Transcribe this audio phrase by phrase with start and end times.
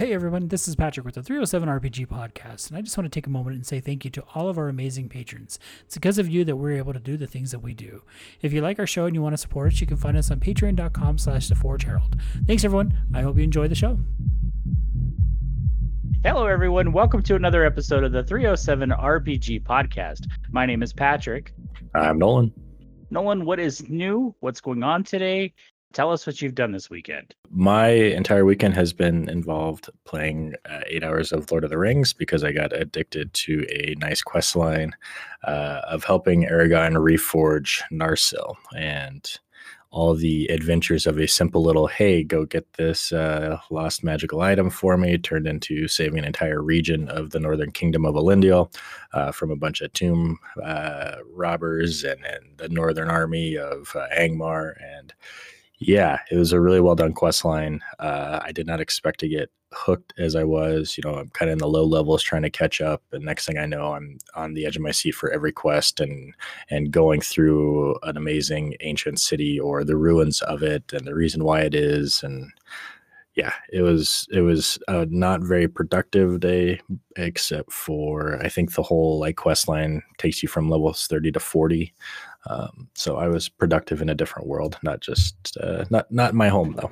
[0.00, 3.10] Hey everyone, this is Patrick with the 307 RPG podcast, and I just want to
[3.14, 5.58] take a moment and say thank you to all of our amazing patrons.
[5.84, 8.02] It's because of you that we're able to do the things that we do.
[8.40, 10.30] If you like our show and you want to support us, you can find us
[10.30, 12.16] on patreon.com slash the Forge Herald.
[12.46, 12.96] Thanks everyone.
[13.12, 13.98] I hope you enjoy the show.
[16.24, 16.92] Hello, everyone.
[16.92, 20.24] Welcome to another episode of the 307 RPG podcast.
[20.50, 21.52] My name is Patrick.
[21.94, 22.54] I'm Nolan.
[23.10, 24.34] Nolan, what is new?
[24.40, 25.52] What's going on today?
[25.92, 27.34] Tell us what you've done this weekend.
[27.50, 32.12] My entire weekend has been involved playing uh, eight hours of Lord of the Rings
[32.12, 34.92] because I got addicted to a nice quest line
[35.44, 39.28] uh, of helping Aragorn reforge Narsil and
[39.92, 44.70] all the adventures of a simple little hey go get this uh, lost magical item
[44.70, 48.72] for me turned into saving an entire region of the northern kingdom of Elendil
[49.12, 54.06] uh, from a bunch of tomb uh, robbers and, and the northern army of uh,
[54.16, 55.12] Angmar and
[55.80, 57.80] yeah, it was a really well done quest line.
[57.98, 60.96] Uh, I did not expect to get hooked as I was.
[60.98, 63.46] You know, I'm kind of in the low levels trying to catch up, and next
[63.46, 66.34] thing I know, I'm on the edge of my seat for every quest and
[66.68, 71.44] and going through an amazing ancient city or the ruins of it and the reason
[71.44, 72.22] why it is.
[72.22, 72.52] And
[73.34, 76.80] yeah, it was it was a not very productive day,
[77.16, 81.40] except for I think the whole like quest line takes you from levels 30 to
[81.40, 81.94] 40.
[82.46, 86.48] Um, so I was productive in a different world, not just uh, not not my
[86.48, 86.90] home though.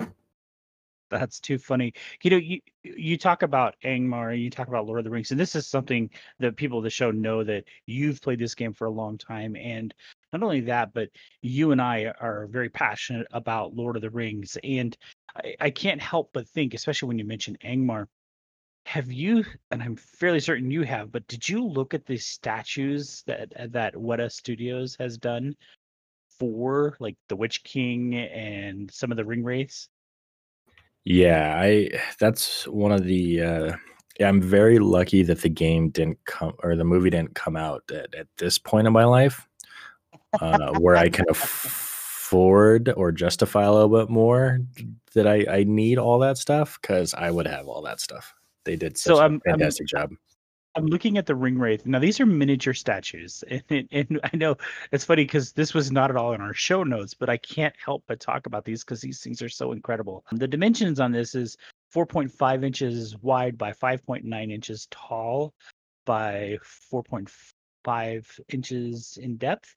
[1.10, 1.94] That's too funny.
[2.22, 5.40] You know, you you talk about Angmar, you talk about Lord of the Rings, and
[5.40, 8.86] this is something that people of the show know that you've played this game for
[8.86, 9.56] a long time.
[9.56, 9.94] And
[10.32, 11.08] not only that, but
[11.40, 14.58] you and I are very passionate about Lord of the Rings.
[14.62, 14.96] And
[15.36, 18.06] I, I can't help but think, especially when you mention Angmar,
[18.88, 23.22] have you and i'm fairly certain you have but did you look at the statues
[23.26, 25.54] that that weta studios has done
[26.38, 29.90] for like the witch king and some of the ring wraiths?
[31.04, 33.72] Yeah i that's one of the uh
[34.22, 38.14] i'm very lucky that the game didn't come or the movie didn't come out at,
[38.14, 39.46] at this point in my life
[40.40, 44.60] uh where i can afford or justify a little bit more
[45.12, 48.34] that i i need all that stuff because i would have all that stuff
[48.68, 50.10] they did such so I'm, a fantastic I'm, job.
[50.74, 51.86] I'm looking at the ring wraith.
[51.86, 54.56] Now these are miniature statues, and, and, and I know
[54.92, 57.74] it's funny because this was not at all in our show notes, but I can't
[57.82, 60.24] help but talk about these because these things are so incredible.
[60.32, 61.56] The dimensions on this is
[61.94, 65.54] 4.5 inches wide by 5.9 inches tall
[66.04, 66.58] by
[66.92, 69.74] 4.5 inches in depth.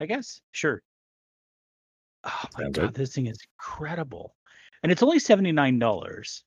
[0.00, 0.82] I guess sure.
[2.22, 2.94] Oh my Sounds god, good.
[2.94, 4.34] this thing is incredible,
[4.82, 6.44] and it's only seventy nine dollars.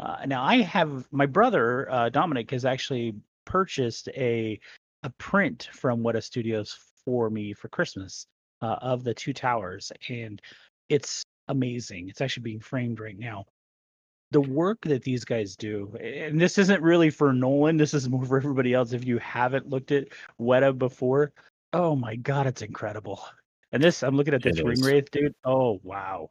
[0.00, 3.14] Uh, now I have my brother uh, Dominic has actually
[3.44, 4.58] purchased a
[5.02, 8.26] a print from Weta Studios for me for Christmas
[8.62, 10.40] uh, of the two towers, and
[10.88, 12.08] it's amazing.
[12.08, 13.44] It's actually being framed right now.
[14.30, 17.78] The work that these guys do, and this isn't really for Nolan.
[17.78, 18.92] This is more for everybody else.
[18.92, 21.32] If you haven't looked at Weta before,
[21.72, 23.24] oh my god, it's incredible.
[23.72, 25.34] And this, I'm looking at this ring wraith, dude.
[25.44, 26.30] Oh wow,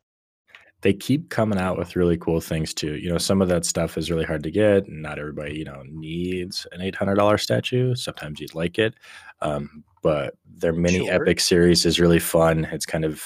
[0.82, 2.96] they keep coming out with really cool things too.
[2.96, 4.88] You know, some of that stuff is really hard to get.
[4.88, 7.96] Not everybody, you know, needs an eight hundred dollar statue.
[7.96, 8.94] Sometimes you'd like it,
[9.42, 11.22] um, but their mini sure.
[11.22, 12.66] epic series is really fun.
[12.66, 13.24] It's kind of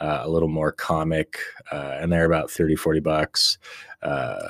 [0.00, 1.38] uh, a little more comic,
[1.70, 3.58] uh, and they're about 30, 40 bucks.
[4.02, 4.48] Uh,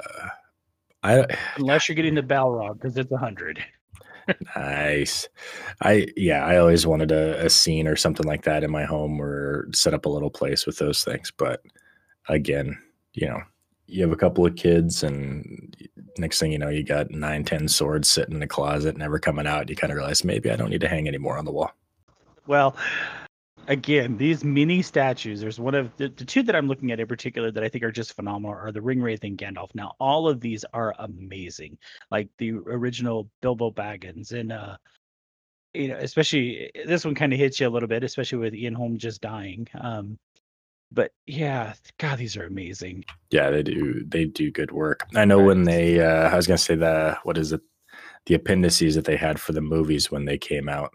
[1.03, 1.27] I
[1.57, 3.65] unless you're getting the Balrog because it's a hundred.
[4.57, 5.29] nice.
[5.81, 9.21] I yeah, I always wanted a, a, scene or something like that in my home
[9.21, 11.61] or set up a little place with those things, but
[12.29, 12.79] again,
[13.15, 13.41] you know,
[13.87, 15.77] you have a couple of kids and
[16.19, 19.47] next thing you know, you got nine, ten swords sitting in a closet, never coming
[19.47, 19.69] out.
[19.69, 21.73] You kind of realize maybe I don't need to hang anymore on the wall.
[22.47, 22.77] Well,
[23.69, 27.07] again, these mini statues, there's one of the, the, two that I'm looking at in
[27.07, 29.75] particular that I think are just phenomenal are the Ring Wraith and Gandalf.
[29.75, 31.79] Now, all of these are amazing.
[32.11, 34.77] Like the original Bilbo Baggins and uh
[35.75, 38.75] you know, especially this one kind of hits you a little bit, especially with Ian
[38.75, 39.67] Holm just dying.
[39.81, 40.19] Um,
[40.93, 43.05] but yeah, God, these are amazing.
[43.31, 44.05] Yeah, they do.
[44.07, 45.07] They do good work.
[45.15, 45.47] I know right.
[45.47, 46.01] when they.
[46.01, 47.61] Uh, I was gonna say the what is it?
[48.27, 50.93] The appendices that they had for the movies when they came out.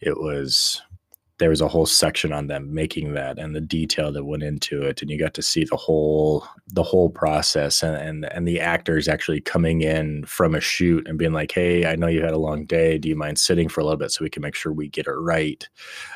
[0.00, 0.82] It was
[1.38, 4.82] there was a whole section on them making that and the detail that went into
[4.82, 8.60] it and you got to see the whole the whole process and and, and the
[8.60, 12.32] actors actually coming in from a shoot and being like hey i know you had
[12.32, 12.98] a long day.
[12.98, 15.06] Do you mind sitting for a little bit so we can make sure we get
[15.06, 15.68] it right?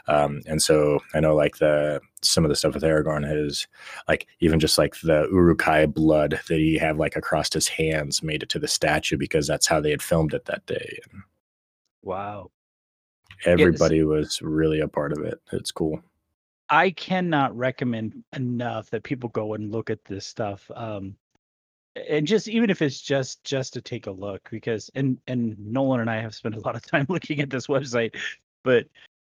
[0.07, 3.67] Um, and so i know like the some of the stuff with aragorn has
[4.09, 8.43] like even just like the uruk-hai blood that he had like across his hands made
[8.43, 10.99] it to the statue because that's how they had filmed it that day.
[12.03, 12.51] Wow
[13.45, 14.07] everybody yes.
[14.07, 15.41] was really a part of it.
[15.53, 16.01] It's cool.
[16.71, 20.71] I cannot recommend enough that people go and look at this stuff.
[20.75, 21.17] Um,
[22.09, 26.01] and just even if it's just just to take a look because and and Nolan
[26.01, 28.15] and I have spent a lot of time looking at this website,
[28.65, 28.87] but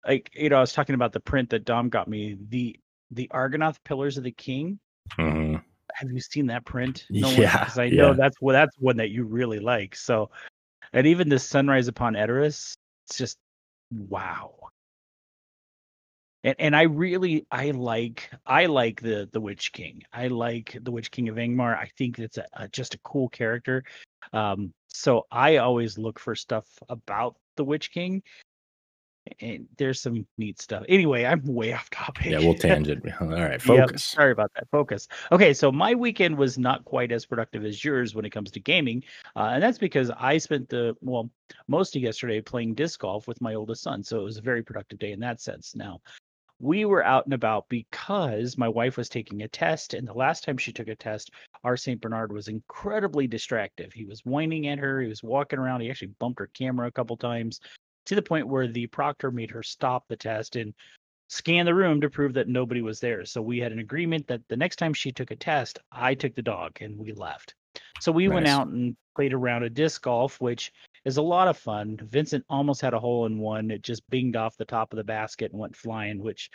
[0.07, 2.79] like you know I was talking about the print that Dom got me the
[3.11, 4.79] the Argonath Pillars of the King.
[5.19, 5.63] Mhm.
[5.95, 7.07] Have you seen that print?
[7.11, 8.17] Yeah, because I know yeah.
[8.17, 9.95] that's well, that's one that you really like.
[9.95, 10.31] So,
[10.93, 13.39] and even the Sunrise upon Edoras, it's just
[13.95, 14.55] wow.
[16.43, 20.03] And and I really I like I like the the Witch King.
[20.13, 21.77] I like the Witch King of Angmar.
[21.77, 23.83] I think it's a, a just a cool character.
[24.33, 28.23] Um, so I always look for stuff about the Witch King.
[29.41, 30.85] And there's some neat stuff.
[30.89, 32.27] Anyway, I'm way off topic.
[32.27, 33.05] Yeah, we'll tangent.
[33.21, 34.05] All right, Yep, focus.
[34.05, 34.69] sorry about that.
[34.71, 35.09] Focus.
[35.33, 38.61] Okay, so my weekend was not quite as productive as yours when it comes to
[38.61, 39.03] gaming,
[39.35, 41.31] uh, and that's because I spent the well
[41.69, 44.05] most of yesterday playing disc golf with my oldest son.
[44.05, 45.75] So it was a very productive day in that sense.
[45.75, 46.01] Now,
[46.61, 50.45] we were out and about because my wife was taking a test, and the last
[50.45, 51.31] time she took a test,
[51.65, 53.93] our Saint Bernard was incredibly distractive.
[53.93, 55.01] He was whining at her.
[55.01, 55.81] He was walking around.
[55.81, 57.61] He actually bumped her camera a couple times
[58.07, 60.75] to the point where the proctor made her stop the test and
[61.29, 63.25] scan the room to prove that nobody was there.
[63.25, 66.35] So we had an agreement that the next time she took a test, I took
[66.35, 67.55] the dog and we left.
[68.01, 70.73] So we went out and played around a disc golf, which
[71.05, 71.99] is a lot of fun.
[72.03, 73.71] Vincent almost had a hole in one.
[73.71, 76.51] It just binged off the top of the basket and went flying, which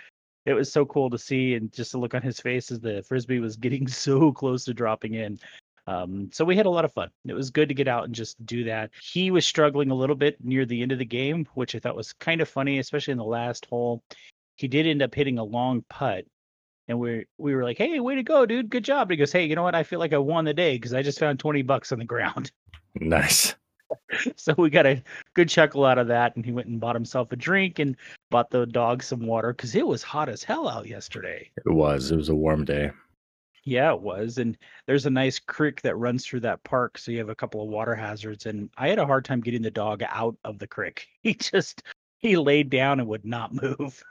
[0.45, 3.03] it was so cool to see and just to look on his face as the
[3.07, 5.39] frisbee was getting so close to dropping in.
[5.89, 7.09] Um, so we had a lot of fun.
[7.25, 8.91] It was good to get out and just do that.
[9.01, 11.95] He was struggling a little bit near the end of the game, which I thought
[11.95, 14.03] was kind of funny, especially in the last hole.
[14.55, 16.25] He did end up hitting a long putt,
[16.87, 18.69] and we we were like, "Hey, way to go, dude!
[18.69, 19.73] Good job!" He goes, "Hey, you know what?
[19.73, 22.05] I feel like I won the day because I just found twenty bucks on the
[22.05, 22.51] ground."
[22.95, 23.55] Nice.
[24.35, 25.01] so we got a
[25.35, 27.95] good chuckle out of that, and he went and bought himself a drink and
[28.31, 31.49] bought the dog some water because it was hot as hell out yesterday.
[31.65, 32.11] It was.
[32.11, 32.91] It was a warm day.
[33.63, 34.37] Yeah, it was.
[34.37, 34.57] And
[34.87, 36.97] there's a nice creek that runs through that park.
[36.97, 38.45] So you have a couple of water hazards.
[38.45, 41.07] And I had a hard time getting the dog out of the creek.
[41.21, 41.83] He just,
[42.17, 44.01] he laid down and would not move.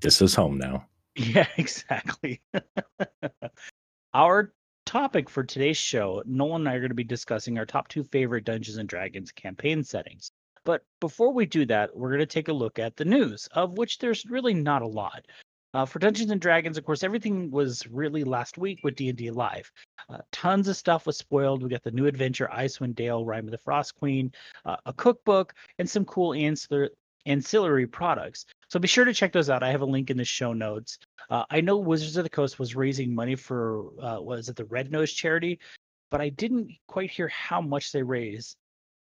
[0.00, 0.86] This is home now.
[1.16, 2.42] Yeah, exactly.
[4.14, 4.52] our
[4.84, 8.02] topic for today's show, Nolan and I are going to be discussing our top two
[8.02, 10.32] favorite Dungeons and Dragons campaign settings.
[10.64, 13.76] But before we do that, we're going to take a look at the news, of
[13.76, 15.26] which there's really not a lot.
[15.74, 19.70] Uh, for Dungeons and Dragons, of course, everything was really last week with D&D Live.
[20.08, 21.64] Uh, tons of stuff was spoiled.
[21.64, 24.32] We got the new adventure, Icewind Dale, Rime of the Frost Queen,
[24.64, 26.90] uh, a cookbook, and some cool ancillary
[27.26, 28.44] ancillary products.
[28.68, 29.62] So be sure to check those out.
[29.62, 30.98] I have a link in the show notes.
[31.30, 34.66] Uh, I know Wizards of the Coast was raising money for uh, was it the
[34.66, 35.58] Red Nose charity,
[36.10, 38.56] but I didn't quite hear how much they raised.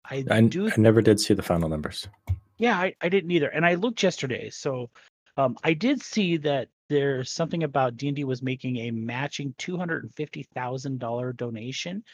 [0.08, 2.08] I, I, do, I never did see the final numbers.
[2.58, 4.88] yeah, I, I didn't either, and I looked yesterday, so
[5.36, 9.54] um, I did see that there's something about D and D was making a matching
[9.58, 12.04] two hundred and fifty thousand dollar donation.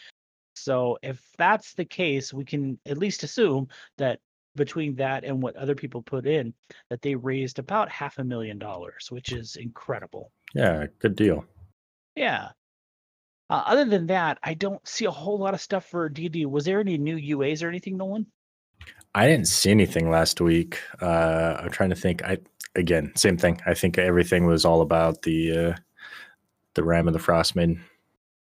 [0.55, 4.21] So if that's the case, we can at least assume that
[4.57, 6.53] between that and what other people put in,
[6.91, 10.33] that they raised about half a million dollars, which is incredible.
[10.55, 11.45] Yeah, good deal.
[12.17, 12.49] Yeah.
[13.51, 16.45] Uh, other than that, I don't see a whole lot of stuff for D&D.
[16.47, 18.27] Was there any new UAs or anything, Nolan?
[19.15, 20.81] I didn't see anything last week.
[21.01, 22.23] Uh, I'm trying to think.
[22.23, 22.39] I
[22.79, 23.61] again, same thing.
[23.67, 25.75] I think everything was all about the uh,
[26.75, 27.83] the Rime of the Frost Maiden.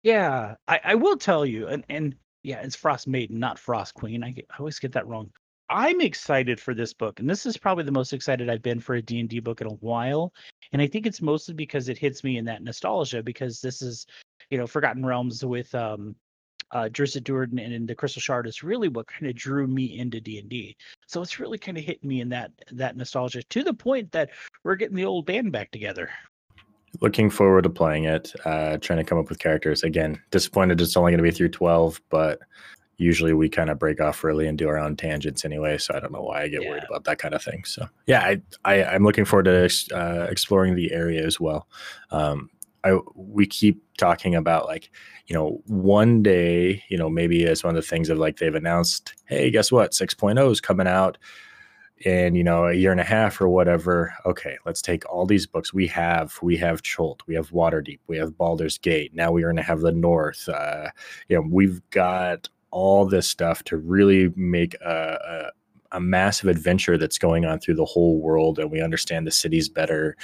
[0.02, 4.24] Yeah, I, I will tell you, and and yeah, it's Frost Maiden, not Frost Queen.
[4.24, 5.32] I, get, I always get that wrong.
[5.70, 8.96] I'm excited for this book, and this is probably the most excited I've been for
[8.96, 10.34] a D&D book in a while.
[10.74, 14.06] And I think it's mostly because it hits me in that nostalgia because this is,
[14.50, 16.16] you know, Forgotten Realms with um
[16.74, 19.98] uh Drizzt Do'Urden and, and the Crystal Shard is really what kind of drew me
[19.98, 20.76] into D&D.
[21.08, 24.32] So it's really kind of hitting me in that that nostalgia to the point that
[24.64, 26.10] we're getting the old band back together.
[27.02, 28.34] Looking forward to playing it.
[28.46, 29.84] Uh, trying to come up with characters.
[29.84, 32.40] Again, disappointed it's only going to be through 12, but
[32.98, 35.78] usually we kind of break off early and do our own tangents anyway.
[35.78, 37.64] So I don't know why I get worried about that kind of thing.
[37.66, 41.68] So yeah, I, I I'm looking forward to uh, exploring the area as well.
[42.12, 42.50] Um,
[42.84, 44.92] I we keep talking about like
[45.28, 48.54] you know one day you know maybe as one of the things of like they've
[48.54, 49.92] announced hey guess what?
[49.92, 51.18] 6.0 is coming out
[52.00, 54.14] in you know a year and a half or whatever.
[54.26, 55.74] Okay let's take all these books.
[55.74, 59.14] We have we have Chult, we have Waterdeep we have Baldur's Gate.
[59.14, 60.90] Now we are going to have the North uh,
[61.30, 65.52] you know we've got all this stuff to really make a, a,
[65.94, 69.70] a massive adventure that's going on through the whole world and we understand the cities
[69.70, 70.16] better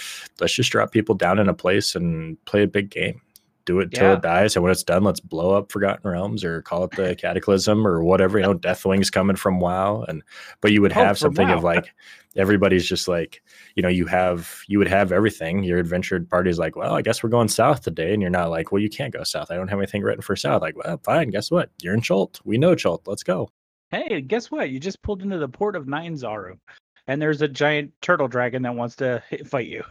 [0.42, 3.22] let's just drop people down in a place and play a big game
[3.66, 4.14] do it till Yeah.
[4.14, 7.16] it dies, and when it's done, let's blow up Forgotten Realms or call it the
[7.22, 8.40] Cataclysm or whatever.
[8.40, 10.24] You know, Deathwing's coming from WoW, and
[10.62, 11.94] but you would Oh, have from something of like
[12.36, 13.44] everybody's just like
[13.76, 15.64] you know you have you would have everything.
[15.64, 18.72] Your adventure party's like, well, I guess we're going south today, and you're not like,
[18.72, 19.52] well, you can't go south.
[19.52, 20.64] I don't have anything written for south.
[20.64, 21.30] Like, well, fine.
[21.30, 21.70] Guess what?
[21.84, 22.40] You're in Chult.
[22.46, 23.08] We know Chult.
[23.08, 23.50] Let's go.
[23.92, 24.70] Hey, guess what?
[24.70, 26.60] You just pulled into the port of Nyanzaru,
[27.08, 29.84] and there's a giant turtle dragon that wants to fight you.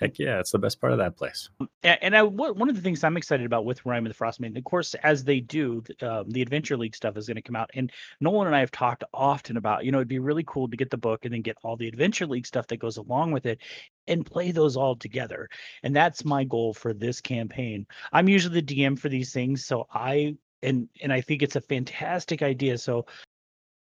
[0.00, 1.48] Heck yeah, it's the best part of that place.
[1.84, 4.40] And, and I, one of the things I'm excited about with Rime of the Frost
[4.40, 7.54] Maiden, of course, as they do, um, the Adventure League stuff is going to come
[7.54, 7.70] out.
[7.74, 10.76] And Nolan and I have talked often about, you know, it'd be really cool to
[10.76, 13.46] get the book and then get all the Adventure League stuff that goes along with
[13.46, 13.60] it
[14.08, 15.48] and play those all together.
[15.84, 17.86] And that's my goal for this campaign.
[18.12, 21.60] I'm usually the DM for these things, so I and and I think it's a
[21.60, 22.78] fantastic idea.
[22.78, 23.06] So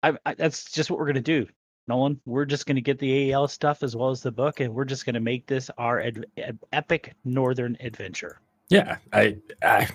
[0.02, 1.46] I, I that's just what we're going to do.
[1.88, 4.72] Nolan, we're just going to get the AL stuff as well as the book, and
[4.72, 6.24] we're just going to make this our ed-
[6.72, 8.40] epic northern adventure.
[8.68, 9.88] Yeah, I, I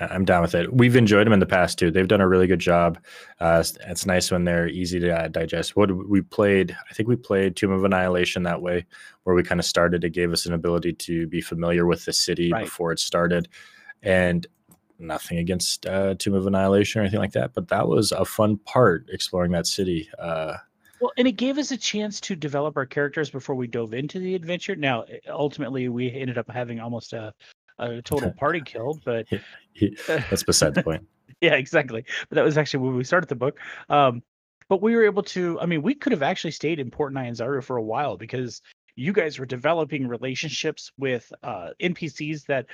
[0.00, 0.72] I'm down with it.
[0.72, 1.90] We've enjoyed them in the past too.
[1.90, 2.98] They've done a really good job.
[3.40, 5.76] Uh, it's, it's nice when they're easy to uh, digest.
[5.76, 8.86] What we played, I think we played Tomb of Annihilation that way,
[9.22, 10.04] where we kind of started.
[10.04, 12.64] It gave us an ability to be familiar with the city Right.
[12.64, 13.48] before it started,
[14.02, 14.46] and
[14.98, 17.54] nothing against uh, Tomb of Annihilation or anything like that.
[17.54, 20.08] But that was a fun part exploring that city.
[20.18, 20.56] Uh,
[21.00, 24.18] Well, and it gave us a chance to develop our characters before we dove into
[24.18, 24.74] the adventure.
[24.76, 27.32] Now, ultimately, we ended up having almost a,
[27.78, 29.26] a total party kill, but
[30.06, 31.06] that's beside the point.
[31.40, 32.04] yeah, exactly.
[32.28, 33.58] But that was actually when we started the book.
[33.88, 34.22] Um,
[34.68, 35.58] but we were able to.
[35.60, 38.60] I mean, we could have actually stayed in Port Nyanzaru for a while because
[38.96, 42.66] you guys were developing relationships with uh, NPCs that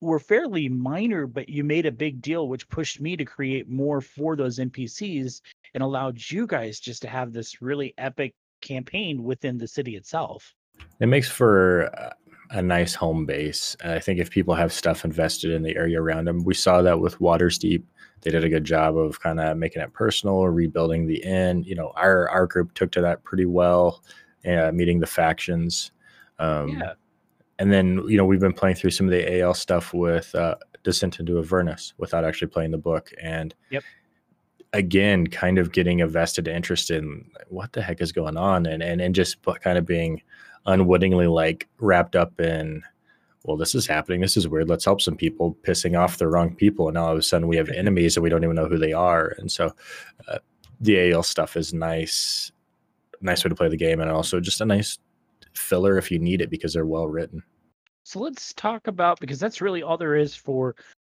[0.00, 4.00] were fairly minor, but you made a big deal, which pushed me to create more
[4.00, 5.40] for those NPCs
[5.74, 10.54] and allowed you guys just to have this really epic campaign within the city itself.
[11.00, 13.76] It makes for a- nice home base.
[13.80, 16.82] And I think if people have stuff invested in the area around them, we saw
[16.82, 17.82] that with Waterdeep.
[18.22, 21.62] They did a good job of kind of making it personal, rebuilding the inn.
[21.62, 24.02] You know, our our group took to that pretty well,
[24.44, 25.92] uh, meeting the factions.
[26.38, 26.94] Um, yeah.
[27.60, 30.56] And then you know we've been playing through some of the AL stuff with uh,
[30.82, 33.84] Descent into Avernus without actually playing the book, and Yep.
[34.72, 38.82] again, kind of getting a vested interest in what the heck is going on, and
[38.82, 40.22] and and just kind of being
[40.66, 42.82] unwittingly like wrapped up in
[43.44, 44.20] well this is happening.
[44.20, 44.68] This is weird.
[44.68, 46.88] Let's help some people pissing off the wrong people.
[46.88, 48.78] And now all of a sudden we have enemies and we don't even know who
[48.78, 49.34] they are.
[49.38, 49.74] And so
[50.28, 50.38] uh,
[50.80, 52.52] the al stuff is nice
[53.20, 54.98] nice way to play the game and also just a nice
[55.52, 57.42] filler if you need it because they're well written
[58.10, 60.74] So let's talk about because that's really all there is for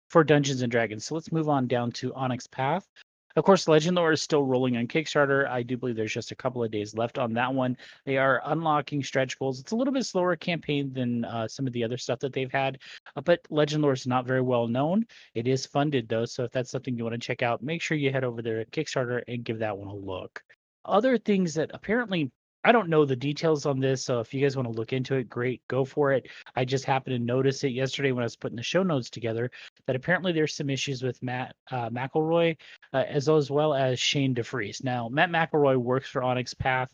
[0.10, 1.04] for Dungeons and Dragons.
[1.04, 2.88] So let's move on down to Onyx Path.
[3.36, 5.46] Of course, Legend Lore is still rolling on Kickstarter.
[5.46, 7.76] I do believe there's just a couple of days left on that one.
[8.06, 9.60] They are unlocking stretch goals.
[9.60, 12.50] It's a little bit slower campaign than uh, some of the other stuff that they've
[12.50, 12.80] had,
[13.18, 15.06] uh, but Legend Lore is not very well known.
[15.34, 17.98] It is funded though, so if that's something you want to check out, make sure
[17.98, 20.42] you head over there at Kickstarter and give that one a look.
[20.86, 22.32] Other things that apparently
[22.66, 25.14] I don't know the details on this, so if you guys want to look into
[25.16, 26.28] it, great, go for it.
[26.56, 29.52] I just happened to notice it yesterday when I was putting the show notes together
[29.86, 32.58] that apparently there's some issues with Matt uh, McElroy
[32.92, 34.84] uh, as well as well as Shane DeFries.
[34.84, 36.90] Now, Matt McElroy works for Onyx Path.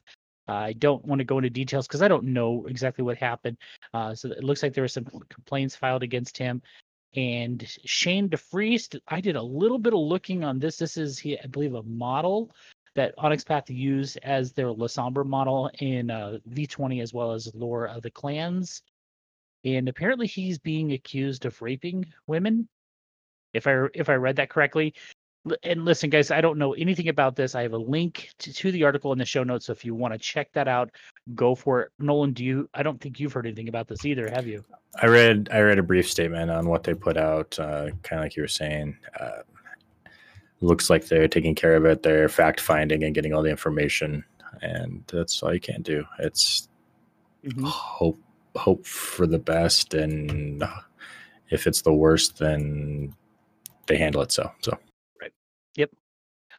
[0.50, 3.56] Uh, I don't want to go into details because I don't know exactly what happened.
[3.94, 6.62] Uh, so it looks like there were some complaints filed against him.
[7.16, 10.76] And Shane DeFries, I did a little bit of looking on this.
[10.76, 12.52] This is, he, I believe, a model
[12.96, 17.86] that Onyx Path used as their Lasombra model in uh, V20 as well as Lore
[17.86, 18.82] of the Clans.
[19.64, 22.68] And apparently he's being accused of raping women.
[23.54, 24.94] If I if I read that correctly.
[25.64, 27.56] And listen, guys, I don't know anything about this.
[27.56, 29.66] I have a link to, to the article in the show notes.
[29.66, 30.92] So if you want to check that out,
[31.34, 31.92] go for it.
[31.98, 32.70] Nolan, do you?
[32.76, 34.64] I don't think you've heard anything about this either, have you?
[35.02, 38.26] i read i read a brief statement on what they put out uh, kind of
[38.26, 39.42] like you were saying uh,
[40.62, 44.24] looks like they're taking care of it they're fact finding and getting all the information
[44.62, 46.70] and that's all you can do it's
[47.64, 48.20] hope
[48.56, 50.64] hope for the best and
[51.50, 53.14] if it's the worst then
[53.88, 54.78] they handle it so so
[55.22, 55.32] right.
[55.76, 55.92] Yep.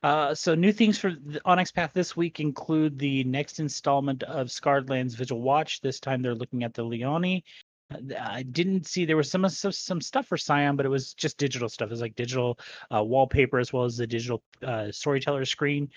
[0.03, 4.51] Uh, so new things for the Onyx Path this week include the next installment of
[4.51, 5.81] Scarred Lands Vigil Watch.
[5.81, 7.43] This time they're looking at the Leone.
[8.21, 11.39] I didn't see there was some some, some stuff for Scion, but it was just
[11.39, 11.87] digital stuff.
[11.87, 12.59] It was like digital
[12.95, 15.91] uh, wallpaper as well as the digital uh, storyteller screen.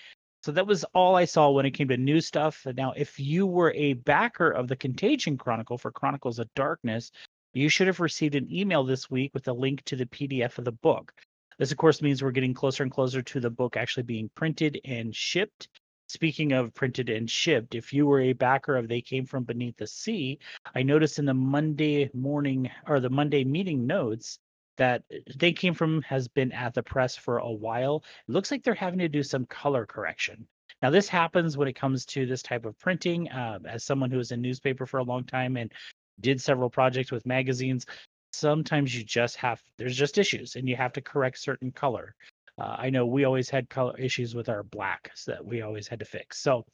[0.44, 2.64] So that was all I saw when it came to new stuff.
[2.76, 7.10] Now, if you were a backer of the Contagion Chronicle for Chronicles of Darkness,
[7.52, 10.64] you should have received an email this week with a link to the PDF of
[10.64, 11.12] the book.
[11.58, 14.78] This, of course, means we're getting closer and closer to the book actually being printed
[14.84, 15.68] and shipped.
[16.08, 19.76] Speaking of printed and shipped, if you were a backer of They Came From Beneath
[19.76, 20.38] the Sea,
[20.74, 24.38] I noticed in the Monday morning or the Monday meeting notes
[24.76, 25.02] that
[25.36, 28.04] They Came From has been at the press for a while.
[28.28, 30.46] It looks like they're having to do some color correction.
[30.82, 33.30] Now, this happens when it comes to this type of printing.
[33.30, 35.72] Uh, as someone who was in newspaper for a long time and
[36.20, 37.86] did several projects with magazines,
[38.32, 42.14] sometimes you just have there's just issues and you have to correct certain color.
[42.58, 45.98] Uh, I know we always had color issues with our blacks that we always had
[45.98, 46.38] to fix.
[46.38, 46.64] So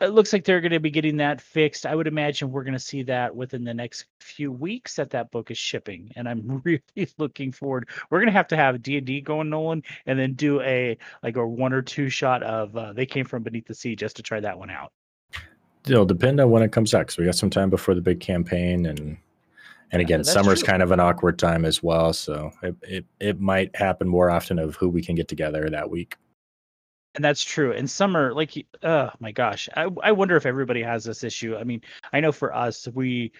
[0.00, 1.86] it looks like they're going to be getting that fixed.
[1.86, 5.30] I would imagine we're going to see that within the next few weeks that that
[5.30, 7.88] book is shipping, and I'm really looking forward.
[8.10, 10.98] We're going to have to have D and D going, Nolan, and then do a
[11.22, 14.16] like a one or two shot of uh, they came from beneath the sea just
[14.16, 14.92] to try that one out.
[15.86, 18.20] It'll depend on when it comes out because we got some time before the big
[18.20, 19.16] campaign, and
[19.94, 20.66] and again, That's summer's true.
[20.66, 22.12] kind of an awkward time as well.
[22.12, 25.88] So it, it it might happen more often of who we can get together that
[25.88, 26.16] week.
[27.14, 27.70] And that's true.
[27.70, 31.56] In summer, like, oh my gosh, I I wonder if everybody has this issue.
[31.56, 31.80] I mean,
[32.12, 33.30] I know for us, we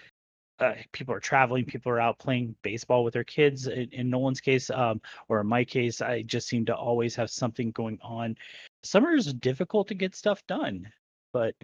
[0.60, 3.66] uh, people are traveling, people are out playing baseball with their kids.
[3.66, 7.30] In, in Nolan's case, um, or in my case, I just seem to always have
[7.30, 8.36] something going on.
[8.84, 10.86] Summer is difficult to get stuff done,
[11.32, 11.56] but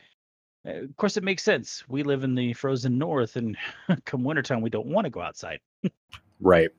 [0.65, 1.83] of course, it makes sense.
[1.89, 3.57] We live in the frozen north, and
[4.05, 5.61] come wintertime, we don't want to go outside.
[6.41, 6.71] Right.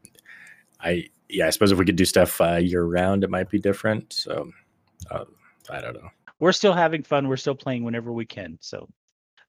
[0.80, 1.48] I yeah.
[1.48, 4.12] I suppose if we could do stuff uh, year round, it might be different.
[4.14, 4.52] So
[5.10, 5.26] uh,
[5.70, 6.10] I don't know.
[6.40, 7.28] we're still having fun.
[7.28, 8.58] We're still playing whenever we can.
[8.62, 8.90] So,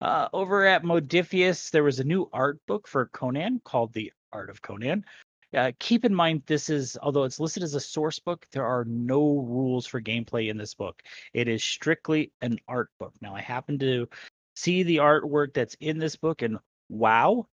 [0.01, 4.51] uh, over at Modiphius, there was a new art book for Conan called The Art
[4.51, 5.05] of Conan.
[5.54, 8.85] Uh, keep in mind, this is, although it's listed as a source book, there are
[8.85, 11.02] no rules for gameplay in this book.
[11.35, 13.14] It is strictly an art book.
[13.21, 14.09] Now, I happen to
[14.56, 17.47] see the artwork that's in this book, and wow,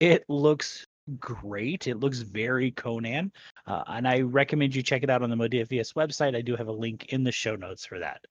[0.00, 0.86] it looks
[1.18, 1.86] great.
[1.86, 3.32] It looks very Conan.
[3.66, 6.36] Uh, and I recommend you check it out on the Modiphius website.
[6.36, 8.24] I do have a link in the show notes for that.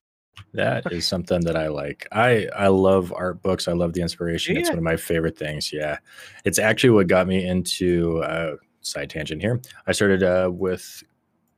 [0.54, 2.08] That is something that I like.
[2.12, 3.68] I I love art books.
[3.68, 4.58] I love the inspiration.
[4.58, 5.72] It's one of my favorite things.
[5.72, 5.98] Yeah,
[6.44, 8.56] it's actually what got me into uh,
[8.86, 9.62] side tangent here.
[9.88, 11.04] I started uh, with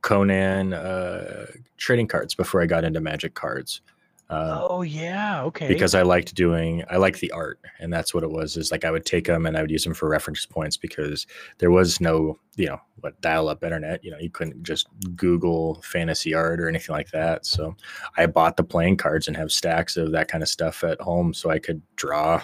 [0.01, 3.81] Conan uh, trading cards before I got into Magic cards.
[4.29, 5.69] Um, Oh yeah, okay.
[5.69, 8.83] because I liked doing I like the art and that's what it was is like
[8.83, 11.25] I would take them and I would use them for reference points because
[11.59, 15.81] there was no you know what dial up internet you know you couldn't just Google
[15.81, 17.73] fantasy art or anything like that so
[18.17, 21.33] I bought the playing cards and have stacks of that kind of stuff at home
[21.33, 22.43] so I could draw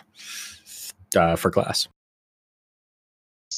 [1.17, 1.89] uh, for class.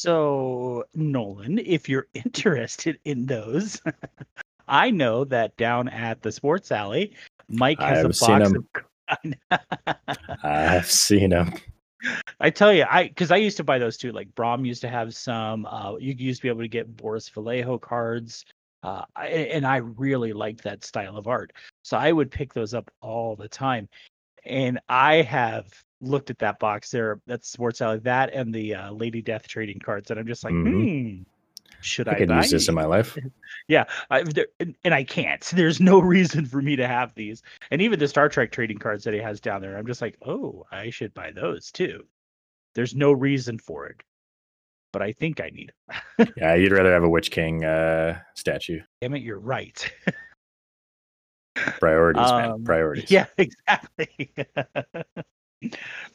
[0.05, 3.81] So Nolan, if you're interested in those,
[4.67, 7.13] I know that down at the Sports Alley,
[7.49, 8.65] Mike has a box of.
[10.43, 11.53] I've seen them.
[12.39, 14.11] I tell you, I because I used to buy those too.
[14.11, 15.65] Like Brom used to have some.
[15.65, 18.45] Uh, you used to be able to get Boris Vallejo cards,
[18.85, 21.53] uh, I, and I really liked that style of art.
[21.83, 23.89] So I would pick those up all the time.
[24.45, 25.67] And I have
[26.05, 27.19] looked at that box there.
[27.27, 30.53] That's Sports Alley, that and the uh, Lady Death trading cards, and I'm just like,
[30.53, 31.17] Mhm.
[31.17, 31.23] hmm,
[31.81, 33.17] should I I, could use this in my life.
[33.67, 35.41] Yeah, I, there, and, and I can't.
[35.55, 37.41] There's no reason for me to have these.
[37.71, 40.17] And even the Star Trek trading cards that he has down there, I'm just like,
[40.25, 42.05] oh, I should buy those too.
[42.75, 44.01] There's no reason for it,
[44.93, 45.71] but I think I need
[46.17, 46.27] them.
[46.37, 48.81] Yeah, you'd rather have a Witch King uh, statue.
[49.01, 49.91] Damn it, you're right.
[51.55, 52.51] Priorities, man.
[52.51, 53.09] Um, Priorities.
[53.09, 54.33] Yeah, exactly.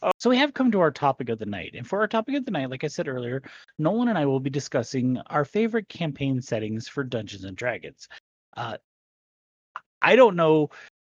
[0.03, 1.75] Uh, so we have come to our topic of the night.
[1.77, 3.43] And for our topic of the night, like I said earlier,
[3.79, 8.09] Nolan and I will be discussing our favorite campaign settings for Dungeons and Dragons.
[8.57, 8.77] Uh,
[10.03, 10.71] I don't know.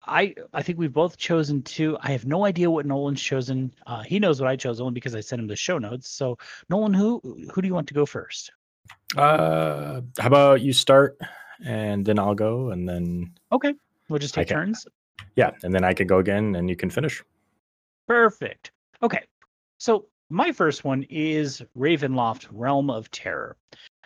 [0.05, 1.95] I I think we've both chosen two.
[2.01, 3.71] I have no idea what Nolan's chosen.
[3.85, 6.09] Uh, he knows what I chose only because I sent him the show notes.
[6.09, 6.37] So
[6.69, 7.21] Nolan, who
[7.53, 8.51] who do you want to go first?
[9.15, 11.19] Uh, how about you start
[11.63, 13.73] and then I'll go and then Okay,
[14.09, 14.87] we'll just take turns.
[15.35, 17.23] yeah, and then I could go again and you can finish.
[18.11, 18.71] Perfect.
[19.01, 19.23] Okay.
[19.77, 23.55] So my first one is Ravenloft Realm of Terror.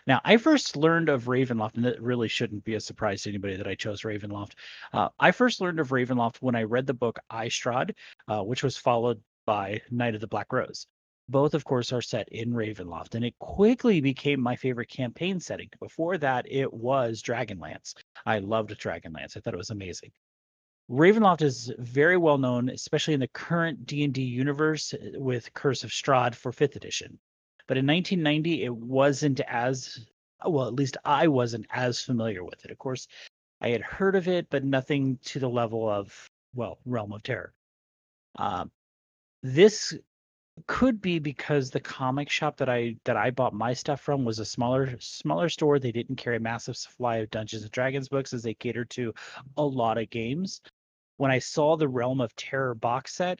[0.05, 3.55] Now, I first learned of Ravenloft, and it really shouldn't be a surprise to anybody
[3.55, 4.51] that I chose Ravenloft.
[4.93, 7.95] Uh, I first learned of Ravenloft when I read the book I, Strahd,
[8.27, 10.85] uh, which was followed by Knight of the Black Rose.
[11.27, 15.69] Both, of course, are set in Ravenloft, and it quickly became my favorite campaign setting.
[15.79, 17.95] Before that, it was Dragonlance.
[18.23, 19.35] I loved Dragonlance.
[19.35, 20.11] I thought it was amazing.
[20.89, 25.89] Ravenloft is very well known, especially in the current D&D universe uh, with Curse of
[25.89, 27.17] Strahd for 5th edition.
[27.67, 30.05] But in 1990 it wasn't as
[30.45, 32.71] well, at least I wasn't as familiar with it.
[32.71, 33.07] Of course,
[33.61, 37.53] I had heard of it, but nothing to the level of well, Realm of Terror.
[38.37, 38.71] Um,
[39.41, 39.93] this
[40.67, 44.39] could be because the comic shop that I that I bought my stuff from was
[44.39, 45.79] a smaller smaller store.
[45.79, 49.13] They didn't carry a massive supply of Dungeons and Dragons books as they catered to
[49.57, 50.61] a lot of games.
[51.17, 53.39] When I saw the Realm of Terror box set,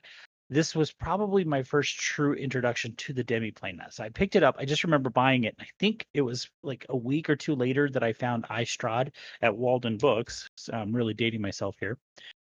[0.49, 3.99] this was probably my first true introduction to the Demiplane Nest.
[3.99, 4.55] I picked it up.
[4.59, 5.55] I just remember buying it.
[5.59, 9.11] I think it was like a week or two later that I found I, Strahd
[9.41, 10.47] at Waldenbooks.
[10.55, 11.97] So I'm really dating myself here.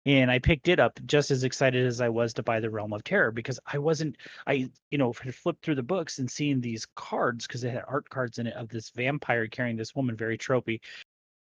[0.07, 2.93] And I picked it up just as excited as I was to buy the Realm
[2.93, 6.61] of Terror because I wasn't, I, you know, had flipped through the books and seeing
[6.61, 10.17] these cards because they had art cards in it of this vampire carrying this woman
[10.17, 10.81] very tropey.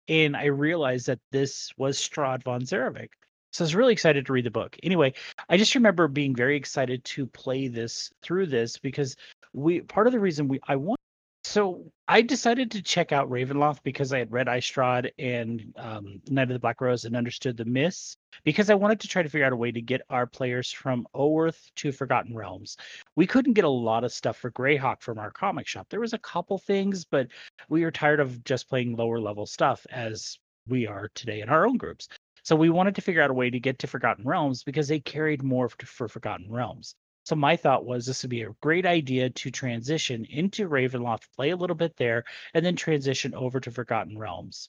[0.08, 3.08] And I realized that this was Strahd von Zarovich.
[3.54, 4.76] So I was really excited to read the book.
[4.82, 5.14] Anyway,
[5.48, 9.14] I just remember being very excited to play this through this because
[9.52, 10.98] we part of the reason we I want
[11.44, 16.20] so I decided to check out Ravenloft because I had read I Strahd and um,
[16.28, 19.28] Knight of the Black Rose and understood the myths because I wanted to try to
[19.28, 22.76] figure out a way to get our players from Oerth to Forgotten Realms.
[23.14, 25.86] We couldn't get a lot of stuff for Greyhawk from our comic shop.
[25.90, 27.28] There was a couple things, but
[27.68, 31.68] we were tired of just playing lower level stuff as we are today in our
[31.68, 32.08] own groups.
[32.44, 35.00] So we wanted to figure out a way to get to Forgotten Realms because they
[35.00, 36.94] carried more for, for Forgotten Realms.
[37.24, 41.50] So my thought was this would be a great idea to transition into Ravenloft, play
[41.50, 44.68] a little bit there, and then transition over to Forgotten Realms.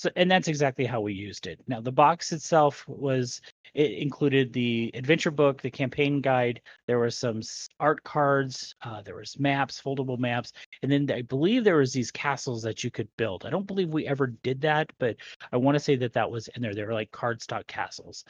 [0.00, 1.60] So, and that's exactly how we used it.
[1.68, 3.42] Now, the box itself was
[3.74, 6.62] it included the adventure book, the campaign guide.
[6.86, 7.42] There were some
[7.78, 8.74] art cards.
[8.80, 12.82] Uh, there was maps, foldable maps, and then I believe there was these castles that
[12.82, 13.44] you could build.
[13.44, 15.16] I don't believe we ever did that, but
[15.52, 16.74] I want to say that that was in there.
[16.74, 18.24] They were like cardstock castles.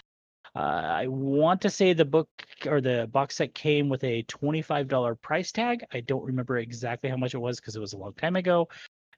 [0.57, 2.29] Uh, I want to say the book
[2.67, 5.85] or the box set came with a $25 price tag.
[5.93, 8.69] I don't remember exactly how much it was because it was a long time ago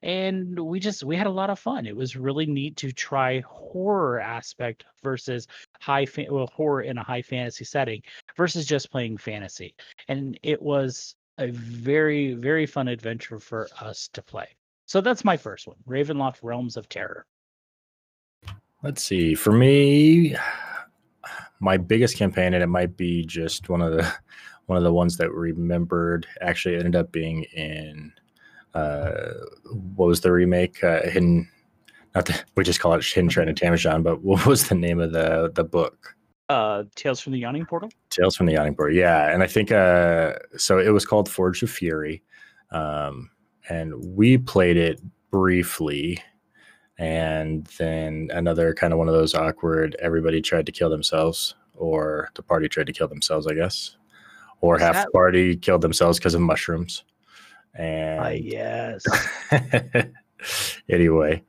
[0.02, 1.86] and we just we had a lot of fun.
[1.86, 5.46] It was really neat to try horror aspect versus
[5.80, 8.02] high fa- well, horror in a high fantasy setting
[8.36, 9.74] versus just playing fantasy.
[10.08, 14.48] And it was a very very fun adventure for us to play.
[14.86, 17.26] So that's my first one ravenloft realms of terror.
[18.82, 20.36] Let's see for me
[21.60, 24.12] my biggest campaign and it might be just one of the
[24.66, 28.12] one of the ones that remembered actually ended up being in
[28.74, 29.10] uh,
[29.94, 30.82] what was the remake?
[30.82, 31.48] Uh, Hidden,
[32.14, 35.00] not the, we just call it Hidden Shrine of Tamoachan, but what was the name
[35.00, 36.16] of the the book?
[36.48, 37.88] Uh, Tales from the Yawning Portal.
[38.10, 38.94] Tales from the Yawning Portal.
[38.96, 40.78] Yeah, and I think uh, so.
[40.78, 42.22] It was called Forge of Fury,
[42.70, 43.30] um,
[43.68, 46.18] and we played it briefly,
[46.98, 49.96] and then another kind of one of those awkward.
[50.00, 53.96] Everybody tried to kill themselves, or the party tried to kill themselves, I guess,
[54.60, 57.04] or half that- the party killed themselves because of mushrooms.
[57.74, 59.04] And uh, yes.
[60.88, 61.42] anyway,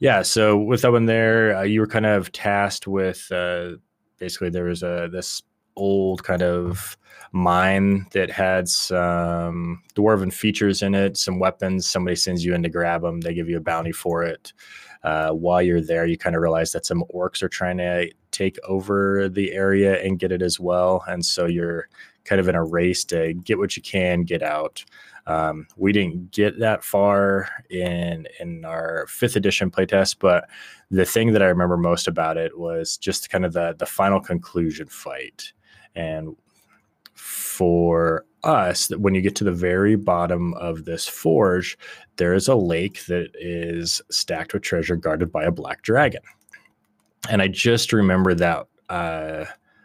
[0.00, 0.22] yeah.
[0.22, 3.76] So with that one there, uh, you were kind of tasked with uh,
[4.18, 5.42] basically there was a this
[5.76, 6.96] old kind of
[7.32, 11.88] mine that had some dwarven features in it, some weapons.
[11.88, 13.20] Somebody sends you in to grab them.
[13.20, 14.52] They give you a bounty for it.
[15.02, 18.58] Uh, while you're there, you kind of realize that some orcs are trying to take
[18.68, 21.02] over the area and get it as well.
[21.08, 21.88] And so you're
[22.24, 24.84] kind of in a race to get what you can, get out.
[25.26, 30.48] Um, we didn't get that far in in our fifth edition playtest, but
[30.90, 34.20] the thing that I remember most about it was just kind of the the final
[34.20, 35.52] conclusion fight.
[35.94, 36.36] And
[37.14, 41.78] for us, when you get to the very bottom of this forge,
[42.16, 46.22] there is a lake that is stacked with treasure guarded by a black dragon.
[47.30, 49.44] And I just remember that uh,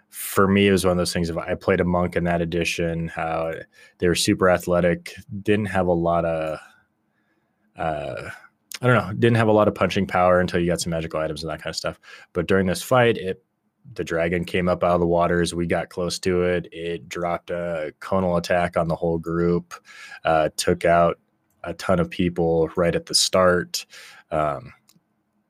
[0.10, 1.30] for me, it was one of those things.
[1.30, 3.54] If I played a monk in that edition, how
[3.98, 6.60] they were super athletic, didn't have a lot of,
[7.78, 8.30] uh,
[8.82, 11.20] I don't know, didn't have a lot of punching power until you got some magical
[11.20, 12.00] items and that kind of stuff.
[12.34, 13.44] But during this fight, it
[13.94, 15.54] the dragon came up out of the waters.
[15.54, 16.68] We got close to it.
[16.72, 19.74] It dropped a conal attack on the whole group,
[20.26, 21.20] uh, took out
[21.64, 23.86] a ton of people right at the start.
[24.32, 24.74] Um,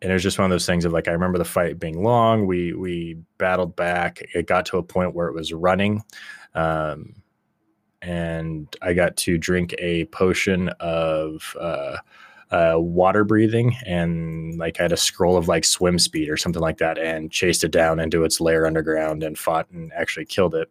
[0.02, 2.04] and it was just one of those things of like I remember the fight being
[2.04, 2.46] long.
[2.46, 4.22] We we battled back.
[4.34, 6.04] It got to a point where it was running,
[6.54, 7.16] um,
[8.02, 11.98] and I got to drink a potion of uh,
[12.52, 16.62] uh, water breathing, and like I had a scroll of like swim speed or something
[16.62, 20.54] like that, and chased it down into its lair underground and fought and actually killed
[20.54, 20.70] it.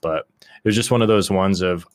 [0.00, 1.86] But it was just one of those ones of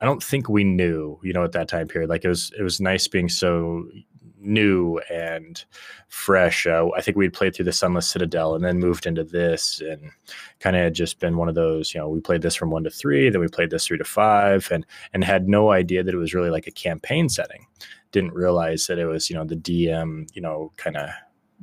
[0.00, 2.08] I don't think we knew, you know, at that time period.
[2.08, 3.88] Like it was, it was nice being so
[4.40, 5.64] new and
[6.08, 6.66] fresh.
[6.66, 10.10] Uh, I think we'd played through the Sunless Citadel and then moved into this, and
[10.60, 11.94] kind of just been one of those.
[11.94, 14.04] You know, we played this from one to three, then we played this three to
[14.04, 17.66] five, and and had no idea that it was really like a campaign setting.
[18.12, 21.10] Didn't realize that it was you know the DM you know kind of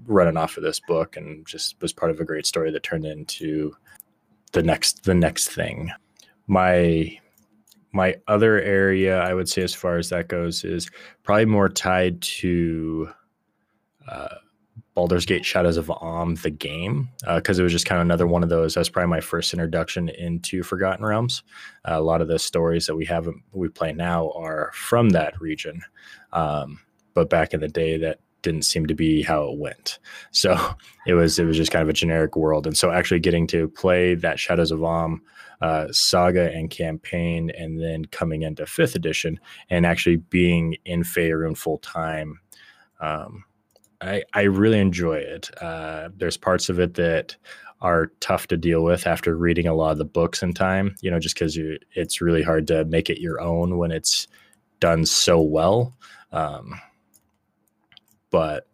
[0.05, 3.05] running off of this book, and just was part of a great story that turned
[3.05, 3.75] into
[4.51, 5.91] the next the next thing.
[6.47, 7.19] My
[7.95, 10.89] my other area i would say as far as that goes is
[11.23, 13.10] probably more tied to
[14.08, 14.36] uh,
[14.95, 18.25] Baldur's Gate Shadows of Amn, the game, because uh, it was just kind of another
[18.25, 18.73] one of those.
[18.73, 21.43] That was probably my first introduction into Forgotten Realms.
[21.88, 25.39] Uh, a lot of the stories that we have we play now are from that
[25.41, 25.81] region,
[26.31, 26.79] um,
[27.13, 29.99] but back in the day, that didn't seem to be how it went.
[30.31, 30.58] So
[31.08, 33.67] it was it was just kind of a generic world, and so actually getting to
[33.67, 35.19] play that Shadows of Amn
[35.62, 41.58] uh, saga and campaign, and then coming into fifth edition and actually being in Faerun
[41.58, 42.39] full time.
[43.01, 43.43] Um,
[44.01, 45.49] I, I really enjoy it.
[45.62, 47.36] Uh, there's parts of it that
[47.81, 51.10] are tough to deal with after reading a lot of the books in time, you
[51.10, 51.58] know, just because
[51.93, 54.27] it's really hard to make it your own when it's
[54.79, 55.93] done so well.
[56.31, 56.79] Um,
[58.36, 58.67] but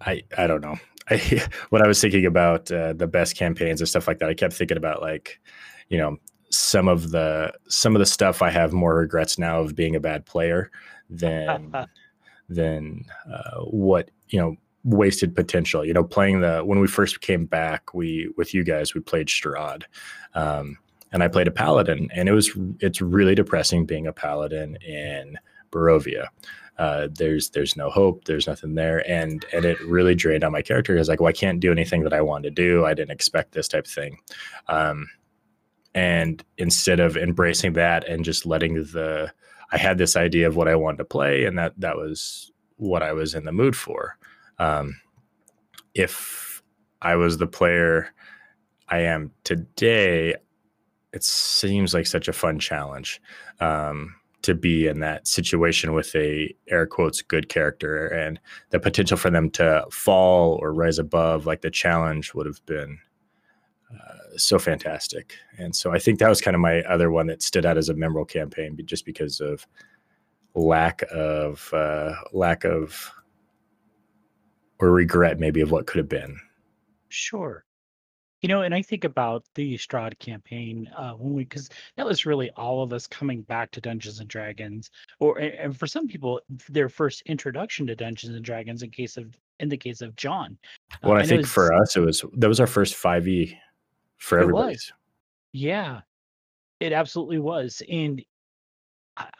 [0.00, 0.76] I, I don't know.
[1.10, 4.34] I, when I was thinking about uh, the best campaigns and stuff like that, I
[4.34, 5.40] kept thinking about like,
[5.88, 6.18] you know,
[6.50, 10.00] some of the some of the stuff I have more regrets now of being a
[10.00, 10.70] bad player
[11.10, 11.74] than
[12.48, 15.84] than uh, what you know wasted potential.
[15.84, 19.26] You know, playing the when we first came back, we with you guys we played
[19.26, 19.82] Strahd,
[20.34, 20.78] um,
[21.10, 25.36] and I played a paladin, and it was it's really depressing being a paladin in
[25.72, 26.28] Barovia.
[26.78, 30.62] Uh, there's there's no hope, there's nothing there, and and it really drained on my
[30.62, 30.94] character.
[30.94, 32.84] Because like, well, I can't do anything that I wanted to do.
[32.84, 34.18] I didn't expect this type of thing.
[34.68, 35.08] Um,
[35.94, 39.32] and instead of embracing that and just letting the
[39.72, 43.02] I had this idea of what I wanted to play, and that that was what
[43.02, 44.18] I was in the mood for.
[44.58, 45.00] Um,
[45.94, 46.62] if
[47.00, 48.12] I was the player
[48.88, 50.34] I am today,
[51.12, 53.20] it seems like such a fun challenge
[53.60, 54.14] um,
[54.46, 59.30] to be in that situation with a air quotes good character, and the potential for
[59.30, 62.98] them to fall or rise above, like the challenge would have been
[63.92, 65.34] uh, so fantastic.
[65.58, 67.90] And so I think that was kind of my other one that stood out as
[67.90, 69.66] a memorable campaign, just because of
[70.54, 73.12] lack of uh, lack of
[74.78, 76.40] or regret maybe of what could have been.
[77.08, 77.65] Sure.
[78.42, 82.26] You know, and I think about the Strahd campaign uh, when we, because that was
[82.26, 86.40] really all of us coming back to Dungeons and Dragons, or and for some people,
[86.68, 88.82] their first introduction to Dungeons and Dragons.
[88.82, 90.58] In case of in the case of John,
[91.02, 93.58] well, uh, I think was, for us, it was that was our first five E
[94.18, 94.76] for it everybody.
[95.52, 96.00] Yeah,
[96.80, 97.82] it absolutely was.
[97.90, 98.22] And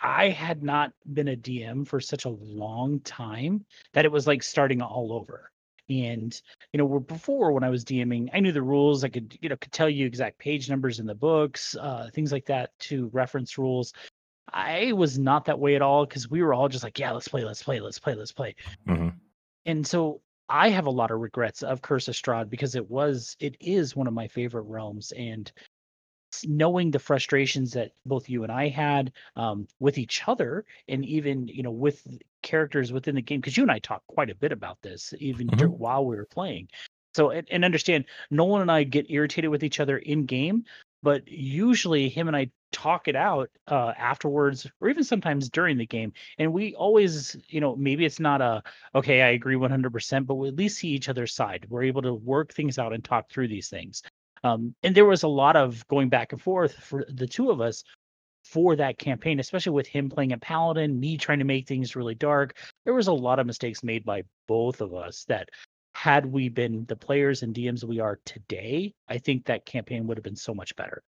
[0.03, 4.43] I had not been a DM for such a long time that it was like
[4.43, 5.51] starting all over.
[5.88, 6.40] And
[6.72, 9.05] you know, before when I was DMing, I knew the rules.
[9.05, 12.33] I could you know could tell you exact page numbers in the books, uh, things
[12.33, 13.92] like that to reference rules.
[14.53, 17.29] I was not that way at all because we were all just like, yeah, let's
[17.29, 18.55] play, let's play, let's play, let's play.
[18.87, 19.09] Mm-hmm.
[19.64, 23.37] And so I have a lot of regrets of Curse of Strahd because it was
[23.40, 25.51] it is one of my favorite realms and
[26.44, 31.49] knowing the frustrations that both you and I had um, with each other and even
[31.49, 32.07] you know with
[32.47, 35.49] characters within the game because you and I talked quite a bit about this even
[35.49, 35.67] mm-hmm.
[35.67, 36.69] while we were playing.
[37.15, 40.65] So and, and understand Nolan and I get irritated with each other in game,
[41.03, 45.87] but usually him and I talk it out uh, afterwards or even sometimes during the
[45.87, 48.63] game and we always you know maybe it's not a
[48.95, 52.13] okay i agree 100% but we at least see each other's side we're able to
[52.13, 54.03] work things out and talk through these things
[54.45, 57.61] um, and there was a lot of going back and forth for the two of
[57.61, 57.83] us
[58.47, 62.15] for that campaign especially with him playing a paladin me trying to make things really
[62.15, 65.49] dark there was a lot of mistakes made by both of us that
[65.95, 70.17] had we been the players and dms we are today i think that campaign would
[70.17, 71.03] have been so much better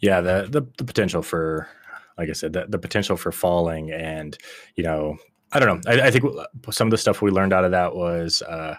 [0.00, 1.68] yeah, the, the the, potential for,
[2.16, 4.36] like I said, the, the potential for falling, and
[4.76, 5.16] you know,
[5.52, 5.90] I don't know.
[5.90, 6.24] I, I think
[6.70, 8.76] some of the stuff we learned out of that was uh,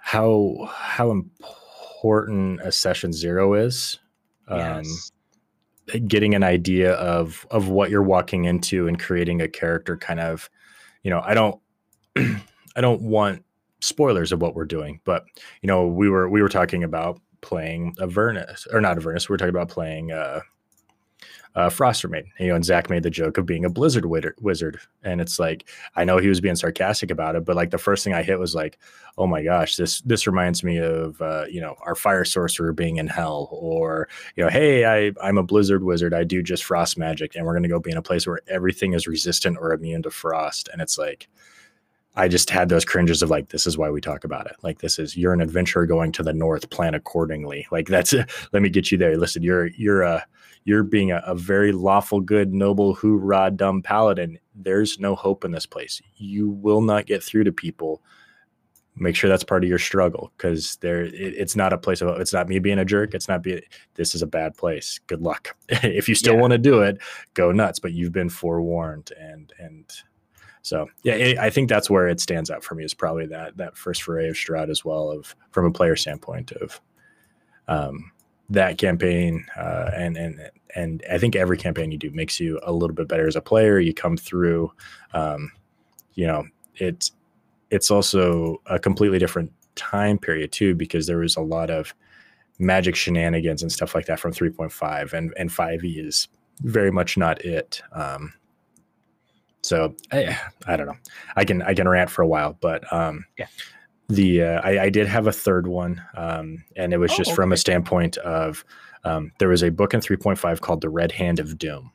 [0.00, 3.98] how how important a session zero is.
[4.48, 5.12] Um, yes.
[6.06, 10.48] Getting an idea of of what you're walking into and creating a character, kind of,
[11.02, 11.60] you know, I don't,
[12.16, 13.44] I don't want
[13.80, 15.24] spoilers of what we're doing, but
[15.60, 19.28] you know, we were we were talking about playing Avernus, or not Avernus.
[19.28, 20.40] We are talking about playing uh,
[21.54, 22.24] uh, Frostermaid.
[22.38, 25.68] You know, and Zach made the joke of being a Blizzard wizard, and it's like
[25.96, 28.38] I know he was being sarcastic about it, but like the first thing I hit
[28.38, 28.78] was like,
[29.18, 32.96] oh my gosh, this this reminds me of uh, you know our fire sorcerer being
[32.96, 36.14] in hell, or you know, hey, I I'm a Blizzard wizard.
[36.14, 38.94] I do just frost magic, and we're gonna go be in a place where everything
[38.94, 41.28] is resistant or immune to frost, and it's like
[42.14, 44.56] I just had those cringes of like, this is why we talk about it.
[44.62, 47.66] Like, this is you're an adventurer going to the north, plan accordingly.
[47.70, 48.12] Like, that's
[48.52, 49.16] let me get you there.
[49.16, 50.24] Listen, you're you're a
[50.64, 54.38] you're being a, a very lawful, good, noble, hoorah, dumb paladin.
[54.54, 56.00] There's no hope in this place.
[56.16, 58.02] You will not get through to people.
[58.94, 62.20] Make sure that's part of your struggle because there it, it's not a place of
[62.20, 63.14] it's not me being a jerk.
[63.14, 63.62] It's not be
[63.94, 65.00] this is a bad place.
[65.06, 65.56] Good luck.
[65.68, 66.40] if you still yeah.
[66.40, 66.98] want to do it,
[67.32, 67.78] go nuts.
[67.78, 69.90] But you've been forewarned and and
[70.62, 73.56] So yeah, it, I think that's where it stands out for me is probably that
[73.56, 76.80] that first foray of Strahd as well of from a player standpoint of
[77.68, 78.12] um,
[78.48, 82.72] that campaign uh, and and and I think every campaign you do makes you a
[82.72, 83.78] little bit better as a player.
[83.78, 84.72] You come through,
[85.12, 85.50] um,
[86.14, 86.46] you know,
[86.76, 87.12] it's
[87.70, 91.94] it's also a completely different time period too because there was a lot of
[92.58, 96.28] magic shenanigans and stuff like that from 3.5 and and 5e is
[96.60, 97.82] very much not it.
[97.92, 98.32] Um,
[99.62, 100.98] so I, I don't know.
[101.36, 103.46] I can I can rant for a while, but um, yeah
[104.12, 107.30] the uh, I, I, did have a third one, um, and it was oh, just
[107.30, 107.36] okay.
[107.36, 108.64] from a standpoint of
[109.04, 111.90] um, there was a book in 3.5 called The Red Hand of Doom,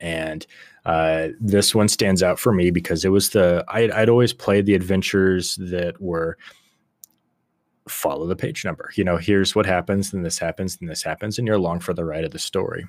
[0.00, 0.46] and
[0.84, 4.66] uh, this one stands out for me because it was the I'd, I'd always played
[4.66, 6.36] the adventures that were
[7.88, 8.90] follow the page number.
[8.94, 11.92] You know, here's what happens, and this happens, and this happens, and you're along for
[11.92, 12.86] the ride of the story.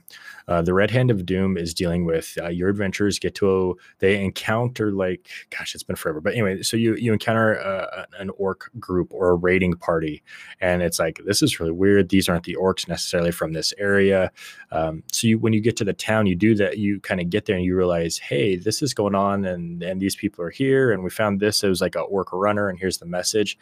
[0.48, 3.74] Uh, the Red Hand of Doom is dealing with uh, your adventures get to a,
[4.00, 8.30] they encounter like gosh, it's been forever, but anyway, so you you encounter uh, an
[8.38, 10.24] orc group or a raiding party,
[10.62, 12.10] and it's like this is really weird.
[12.10, 14.32] These aren't the orcs necessarily from this area.
[14.72, 16.78] Um, so you when you get to the town, you do that.
[16.78, 20.02] You kind of get there and you realize, hey, this is going on, and and
[20.02, 21.64] these people are here, and we found this.
[21.64, 23.58] It was like a orc runner, and here's the message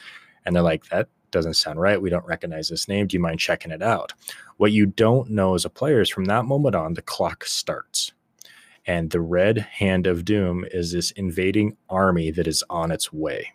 [0.45, 2.01] and they're like that doesn't sound right.
[2.01, 3.07] We don't recognize this name.
[3.07, 4.13] Do you mind checking it out?
[4.57, 8.13] What you don't know as a player is from that moment on, the clock starts.
[8.85, 13.49] And the red hand of doom is this invading army that is on its way.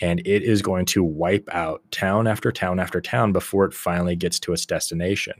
[0.00, 4.16] And it is going to wipe out town after town after town before it finally
[4.16, 5.34] gets to its destination.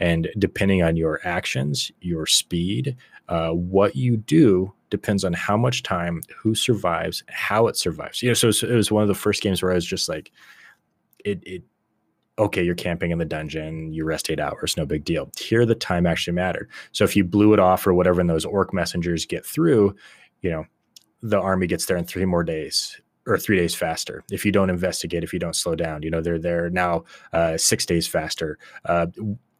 [0.00, 2.96] And depending on your actions, your speed,
[3.28, 8.22] uh, what you do depends on how much time, who survives, how it survives.
[8.22, 10.32] You know, so it was one of the first games where I was just like,
[11.28, 11.62] it it
[12.38, 15.30] okay, you're camping in the dungeon, you rest eight hours, no big deal.
[15.38, 16.70] Here, the time actually mattered.
[16.92, 19.96] So if you blew it off or whatever, and those orc messengers get through,
[20.42, 20.64] you know,
[21.20, 24.24] the army gets there in three more days or three days faster.
[24.30, 27.56] If you don't investigate, if you don't slow down, you know, they're there now uh,
[27.56, 28.58] six days faster.
[28.84, 29.08] Uh,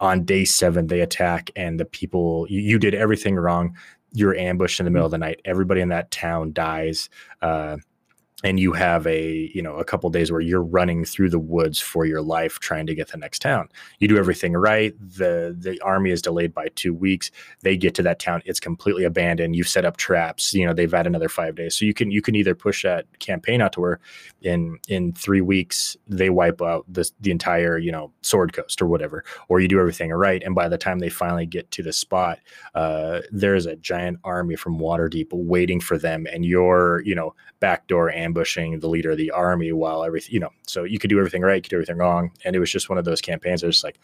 [0.01, 3.77] on day seven, they attack, and the people you, you, did everything wrong.
[4.13, 5.41] You're ambushed in the middle of the night.
[5.45, 7.11] Everybody in that town dies.
[7.43, 7.79] Uh,
[8.45, 11.81] and you have a you know a couple days where you're running through the woods
[11.81, 13.69] for your life trying to get the next town.
[13.99, 14.95] You do everything right.
[15.01, 17.33] The the army is delayed by two weeks.
[17.63, 18.43] They get to that town.
[18.45, 19.57] It's completely abandoned.
[19.57, 20.55] You've set up traps.
[20.55, 21.75] You know they've had another five days.
[21.75, 24.01] So you can you can either push that campaign out to where
[24.43, 28.87] in in three weeks they wipe out the, the entire you know sword coast or
[28.87, 30.43] whatever or you do everything right.
[30.45, 32.39] And by the time they finally get to the spot
[32.75, 38.11] uh, there's a giant army from waterdeep waiting for them and you're you know backdoor
[38.29, 41.43] ambushing the leader of the army while everything, you know, so you could do everything
[41.43, 42.31] right, you could do everything wrong.
[42.45, 43.99] And it was just one of those campaigns it's like,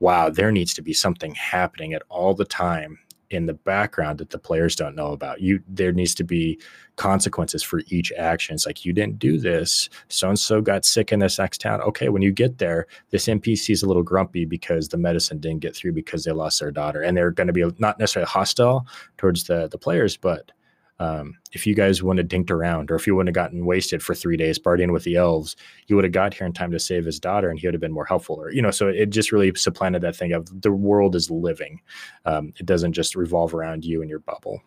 [0.00, 2.98] wow, there needs to be something happening at all the time
[3.30, 5.40] in the background that the players don't know about.
[5.40, 6.58] You there needs to be
[6.96, 8.54] consequences for each action.
[8.54, 9.88] It's like you didn't do this.
[10.08, 11.80] So and so got sick in this next town.
[11.82, 15.60] Okay, when you get there, this NPC is a little grumpy because the medicine didn't
[15.60, 18.86] get through because they lost their daughter, and they're going to be not necessarily hostile
[19.18, 20.50] towards the the players, but
[21.00, 24.02] um, if you guys wouldn't have dinked around or if you wouldn't have gotten wasted
[24.02, 25.56] for three days partying with the elves,
[25.86, 27.80] you would have got here in time to save his daughter and he would have
[27.80, 28.36] been more helpful.
[28.36, 31.80] Or, you know, so it just really supplanted that thing of the world is living.
[32.24, 34.60] Um, it doesn't just revolve around you and your bubble.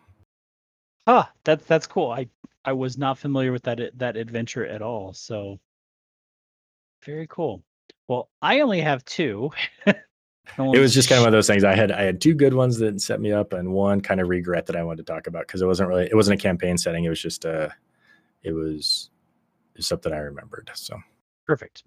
[1.06, 2.10] Ah, that's that's cool.
[2.10, 2.28] I
[2.64, 5.12] I was not familiar with that that adventure at all.
[5.12, 5.58] So
[7.04, 7.62] very cool.
[8.08, 9.50] Well, I only have two.
[10.58, 11.64] it was just kind of one of those things.
[11.64, 14.28] I had I had two good ones that set me up, and one kind of
[14.28, 16.76] regret that I wanted to talk about because it wasn't really it wasn't a campaign
[16.76, 17.04] setting.
[17.04, 17.70] It was just a uh,
[18.42, 19.10] it was,
[19.74, 20.70] it was something I remembered.
[20.74, 20.98] So
[21.46, 21.84] perfect.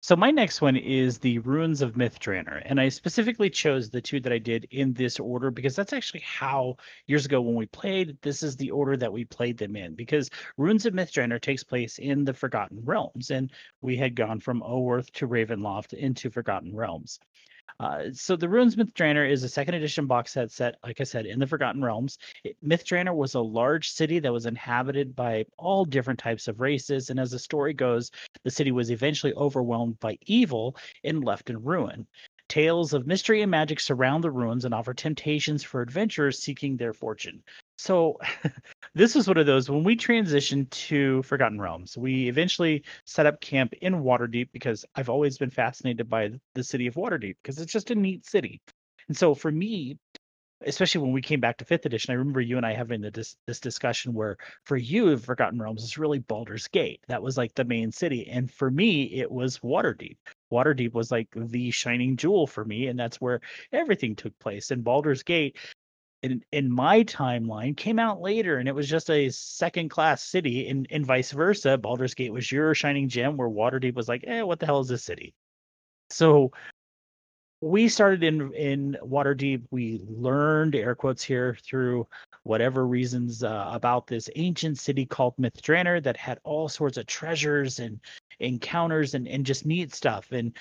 [0.00, 4.00] So my next one is the Ruins of Myth Drannor, and I specifically chose the
[4.00, 6.76] two that I did in this order because that's actually how
[7.08, 9.94] years ago when we played, this is the order that we played them in.
[9.94, 13.50] Because Ruins of Myth Drannor takes place in the Forgotten Realms, and
[13.82, 17.18] we had gone from Oworth to Ravenloft into Forgotten Realms.
[17.80, 21.04] Uh, so the Ruins Myth Drannor is a second edition box set set, like I
[21.04, 22.18] said, in the Forgotten Realms.
[22.42, 26.58] It, Myth Drannor was a large city that was inhabited by all different types of
[26.60, 28.10] races, and as the story goes,
[28.42, 32.06] the city was eventually overwhelmed by evil and left in ruin.
[32.48, 36.92] Tales of mystery and magic surround the ruins and offer temptations for adventurers seeking their
[36.92, 37.42] fortune.
[37.76, 38.18] So
[38.94, 43.40] this was one of those when we transitioned to Forgotten Realms, we eventually set up
[43.40, 47.72] camp in Waterdeep because I've always been fascinated by the city of Waterdeep because it's
[47.72, 48.60] just a neat city.
[49.08, 49.98] And so for me,
[50.66, 53.10] especially when we came back to fifth edition, I remember you and I having the,
[53.10, 57.00] this this discussion where for you, Forgotten Realms is really Baldur's Gate.
[57.08, 60.16] That was like the main city, and for me, it was Waterdeep.
[60.52, 63.40] Waterdeep was like the shining jewel for me, and that's where
[63.72, 64.70] everything took place.
[64.70, 65.56] And Baldur's Gate
[66.22, 70.68] in in my timeline came out later and it was just a second class city
[70.68, 74.42] and and vice versa Baldur's Gate was your shining gem where Waterdeep was like eh
[74.42, 75.32] what the hell is this city
[76.10, 76.50] so
[77.60, 82.06] we started in in Waterdeep we learned air quotes here through
[82.42, 87.06] whatever reasons uh, about this ancient city called Myth Drannor that had all sorts of
[87.06, 88.00] treasures and
[88.40, 90.32] encounters and, and just neat stuff.
[90.32, 90.52] And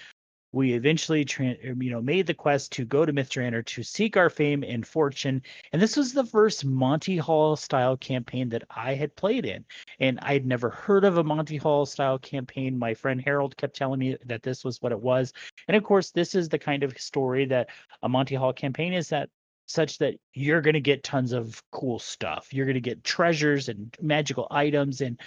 [0.53, 3.83] we eventually tra- um, you know made the quest to go to Myth Drannor to
[3.83, 5.41] seek our fame and fortune.
[5.71, 9.65] And this was the first Monty Hall style campaign that I had played in.
[9.99, 12.79] And I'd never heard of a Monty Hall style campaign.
[12.79, 15.33] My friend Harold kept telling me that this was what it was.
[15.67, 17.69] And of course this is the kind of story that
[18.01, 19.29] a Monty Hall campaign is that
[19.67, 22.53] such that you're going to get tons of cool stuff.
[22.53, 25.01] You're going to get treasures and magical items.
[25.01, 25.19] And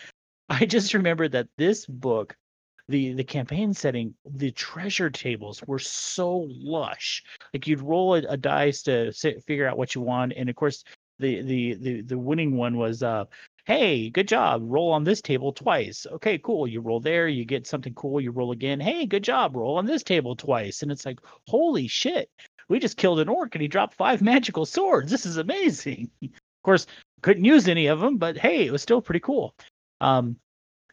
[0.48, 2.36] I just remember that this book
[2.90, 7.22] the the campaign setting, the treasure tables were so lush.
[7.54, 10.56] Like you'd roll a, a dice to sit, figure out what you want, and of
[10.56, 10.84] course
[11.20, 13.24] the the the the winning one was uh
[13.66, 16.06] hey good job roll on this table twice.
[16.10, 18.80] Okay cool you roll there you get something cool you roll again.
[18.80, 20.82] Hey good job roll on this table twice.
[20.82, 22.28] And it's like holy shit
[22.68, 25.10] we just killed an orc and he dropped five magical swords.
[25.10, 26.10] This is amazing.
[26.60, 26.86] Of course
[27.22, 29.54] couldn't use any of them but hey it was still pretty cool.
[30.02, 30.36] Um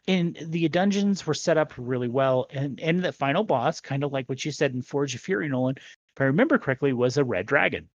[0.08, 4.12] and the dungeons were set up really well and and the final boss kind of
[4.12, 7.24] like what you said in forge of fury nolan if i remember correctly was a
[7.24, 7.88] red dragon.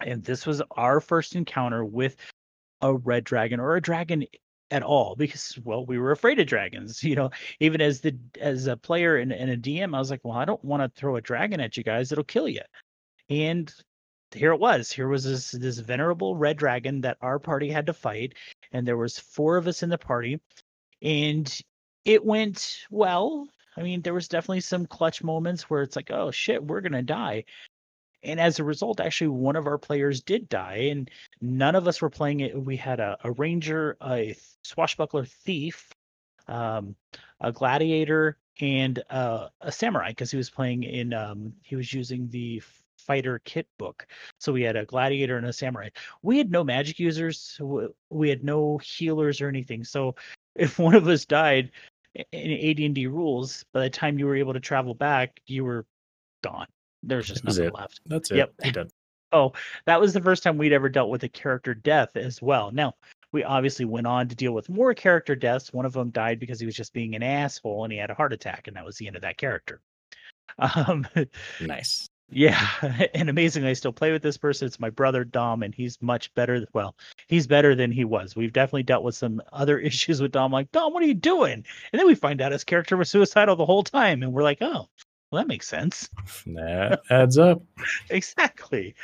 [0.00, 2.14] And this was our first encounter with
[2.82, 4.26] a red dragon or a dragon
[4.70, 7.30] at all because well we were afraid of dragons you know?
[7.58, 10.44] Even as the as a player and, and a dm i was like well i
[10.44, 12.60] don't want to throw a dragon at you guys it'll kill you
[13.30, 13.72] and
[14.34, 17.94] here it was here was this this venerable red dragon that our party had to
[17.94, 18.34] fight
[18.72, 20.38] and there was four of us in the party
[21.02, 21.60] and
[22.04, 23.48] it went well.
[23.76, 27.02] I mean, there was definitely some clutch moments where it's like, oh shit, we're gonna
[27.02, 27.44] die.
[28.22, 31.08] And as a result, actually, one of our players did die, and
[31.40, 32.60] none of us were playing it.
[32.60, 35.88] We had a, a ranger, a swashbuckler thief,
[36.48, 36.96] um,
[37.40, 41.14] a gladiator, and uh, a samurai because he was playing in.
[41.14, 42.60] Um, he was using the
[42.96, 44.06] fighter kit book.
[44.38, 45.88] So we had a gladiator and a samurai.
[46.22, 47.58] We had no magic users.
[48.10, 49.84] We had no healers or anything.
[49.84, 50.14] So
[50.58, 51.70] if one of us died
[52.32, 55.86] in AD&D rules, by the time you were able to travel back, you were
[56.42, 56.66] gone.
[57.02, 57.74] There's just nothing it.
[57.74, 58.00] left.
[58.06, 58.50] That's it.
[58.64, 58.88] Yep.
[59.30, 59.52] Oh,
[59.84, 62.70] that was the first time we'd ever dealt with a character death as well.
[62.70, 62.94] Now,
[63.30, 65.70] we obviously went on to deal with more character deaths.
[65.70, 68.14] One of them died because he was just being an asshole and he had a
[68.14, 69.82] heart attack, and that was the end of that character.
[70.58, 71.06] Um,
[71.60, 72.08] Nice.
[72.30, 72.68] Yeah,
[73.14, 74.66] and amazingly, I still play with this person.
[74.66, 76.66] It's my brother Dom, and he's much better.
[76.74, 76.94] Well,
[77.26, 78.36] he's better than he was.
[78.36, 80.52] We've definitely dealt with some other issues with Dom.
[80.52, 81.64] Like, Dom, what are you doing?
[81.92, 84.58] And then we find out his character was suicidal the whole time, and we're like,
[84.60, 84.88] oh,
[85.30, 86.08] well, that makes sense.
[86.46, 87.62] That adds up.
[88.10, 88.94] exactly.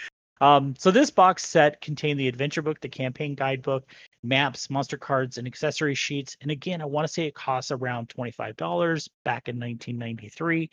[0.41, 3.87] Um, so this box set contained the adventure book, the campaign guidebook,
[4.23, 6.37] maps, monster cards, and accessory sheets.
[6.43, 10.71] And again, I want to say it costs around twenty-five dollars back in 1993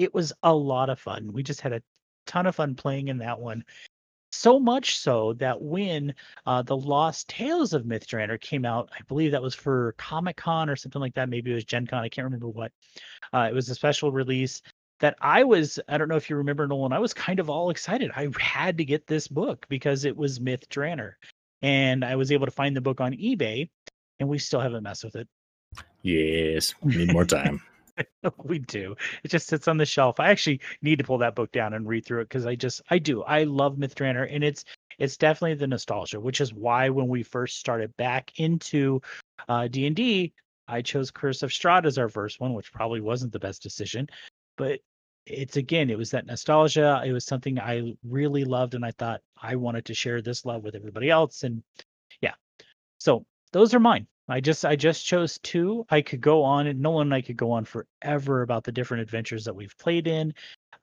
[0.00, 1.30] it was a lot of fun.
[1.30, 1.82] We just had a
[2.26, 3.64] ton of fun playing in that one.
[4.32, 6.14] So much so that when
[6.46, 10.36] uh, the Lost Tales of Myth Drannor came out, I believe that was for Comic
[10.36, 11.28] Con or something like that.
[11.28, 12.02] Maybe it was Gen Con.
[12.02, 12.72] I can't remember what.
[13.34, 14.62] Uh, it was a special release
[15.00, 17.68] that I was, I don't know if you remember, Nolan, I was kind of all
[17.68, 18.10] excited.
[18.16, 21.12] I had to get this book because it was Myth Drannor.
[21.60, 23.68] And I was able to find the book on eBay,
[24.18, 25.28] and we still haven't messed with it.
[26.02, 26.74] Yes.
[26.80, 27.60] We need more time.
[28.44, 28.96] we do.
[29.22, 30.20] It just sits on the shelf.
[30.20, 32.82] I actually need to pull that book down and read through it because I just
[32.90, 33.22] I do.
[33.22, 34.64] I love Myth Drannor and it's
[34.98, 39.00] it's definitely the nostalgia, which is why when we first started back into
[39.48, 40.32] uh D&D,
[40.68, 44.08] I chose Curse of Strahd as our first one, which probably wasn't the best decision,
[44.56, 44.80] but
[45.26, 47.02] it's again, it was that nostalgia.
[47.04, 50.62] It was something I really loved and I thought I wanted to share this love
[50.64, 51.62] with everybody else and
[52.20, 52.34] yeah.
[52.98, 54.06] So, those are mine.
[54.30, 55.84] I just I just chose two.
[55.90, 59.02] I could go on, and Nolan and I could go on forever about the different
[59.02, 60.32] adventures that we've played in.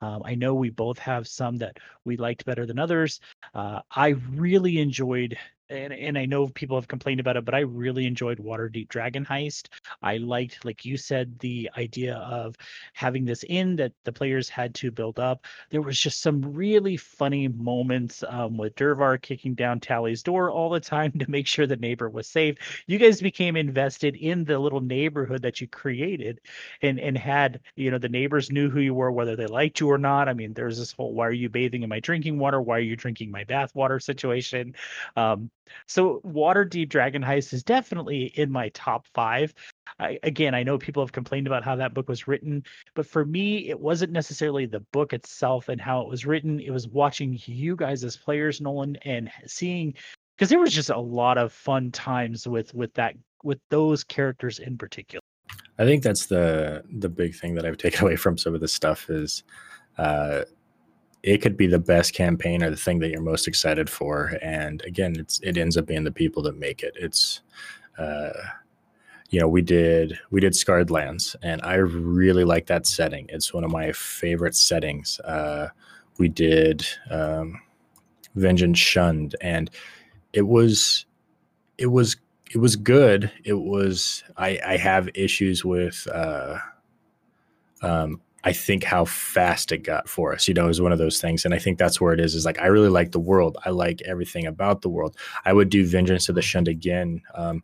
[0.00, 3.20] Um, I know we both have some that we liked better than others.
[3.54, 5.36] Uh, I really enjoyed
[5.70, 9.24] and and I know people have complained about it, but I really enjoyed Waterdeep Dragon
[9.24, 9.68] Heist.
[10.02, 12.56] I liked, like you said, the idea of
[12.94, 15.44] having this in that the players had to build up.
[15.70, 20.70] There was just some really funny moments um, with Durvar kicking down Tally's door all
[20.70, 22.56] the time to make sure the neighbor was safe.
[22.86, 26.40] You guys became invested in the little neighborhood that you created,
[26.82, 29.90] and and had you know the neighbors knew who you were, whether they liked you
[29.90, 30.28] or not.
[30.28, 32.60] I mean, there's this whole "Why are you bathing in my drinking water?
[32.60, 34.74] Why are you drinking my bath water?" situation.
[35.16, 35.50] Um,
[35.86, 39.54] so Waterdeep Dragon Heist is definitely in my top five.
[39.98, 42.62] I, again, I know people have complained about how that book was written,
[42.94, 46.60] but for me, it wasn't necessarily the book itself and how it was written.
[46.60, 49.94] It was watching you guys as players, Nolan, and seeing
[50.36, 54.58] because there was just a lot of fun times with with that with those characters
[54.58, 55.20] in particular.
[55.78, 58.72] I think that's the the big thing that I've taken away from some of this
[58.72, 59.42] stuff is
[59.96, 60.42] uh,
[61.22, 64.82] it could be the best campaign or the thing that you're most excited for, and
[64.82, 66.94] again, it's it ends up being the people that make it.
[66.96, 67.40] It's
[67.98, 68.30] uh,
[69.30, 73.26] you know we did we did Scarred Lands, and I really like that setting.
[73.30, 75.18] It's one of my favorite settings.
[75.20, 75.68] Uh,
[76.18, 77.60] we did um,
[78.34, 79.70] Vengeance Shunned, and
[80.32, 81.06] it was
[81.78, 82.16] it was
[82.52, 83.30] it was good.
[83.44, 86.58] It was I I have issues with uh
[87.82, 90.46] um I think how fast it got for us.
[90.46, 91.44] You know, is one of those things.
[91.44, 93.56] And I think that's where it is, is like I really like the world.
[93.64, 95.16] I like everything about the world.
[95.44, 97.20] I would do Vengeance of the Shunned again.
[97.34, 97.62] Um,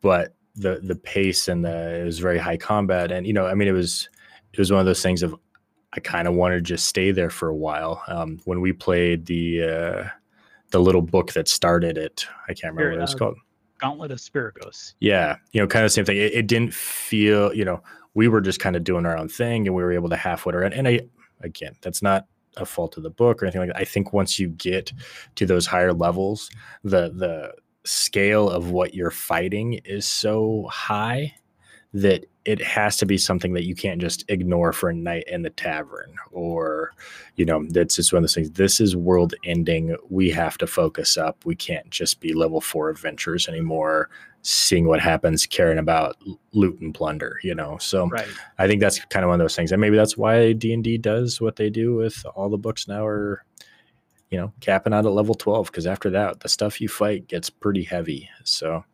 [0.00, 3.12] but the the pace and the it was very high combat.
[3.12, 4.08] And, you know, I mean it was
[4.52, 5.34] it was one of those things of
[5.94, 8.02] I kind of wanted to just stay there for a while.
[8.08, 10.08] Um, when we played the uh
[10.72, 12.26] the little book that started it.
[12.48, 13.36] I can't remember what it was called.
[13.78, 14.94] Gauntlet of Spiragos.
[15.00, 16.16] Yeah, you know, kind of the same thing.
[16.16, 17.82] It, it, didn't feel, you know,
[18.14, 20.54] we were just kind of doing our own thing, and we were able to halfway
[20.54, 20.74] around.
[20.74, 21.00] And I,
[21.40, 23.78] again, that's not a fault of the book or anything like that.
[23.78, 24.92] I think once you get
[25.36, 26.50] to those higher levels,
[26.84, 27.54] the the
[27.84, 31.34] scale of what you're fighting is so high
[31.92, 35.42] that it has to be something that you can't just ignore for a night in
[35.42, 36.92] the tavern or
[37.36, 38.50] you know that's just one of those things.
[38.50, 39.96] This is world ending.
[40.10, 41.44] We have to focus up.
[41.44, 44.10] We can't just be level four adventures anymore
[44.42, 46.16] seeing what happens caring about
[46.52, 47.78] loot and plunder you know?
[47.78, 48.26] So right.
[48.58, 49.70] i think that's kind of one of those things.
[49.72, 53.44] And maybe that's why d&d does what they do with all the books now are
[54.30, 57.50] you know capping out at level 12 because after that the stuff you fight gets
[57.50, 58.28] pretty heavy.
[58.42, 58.84] So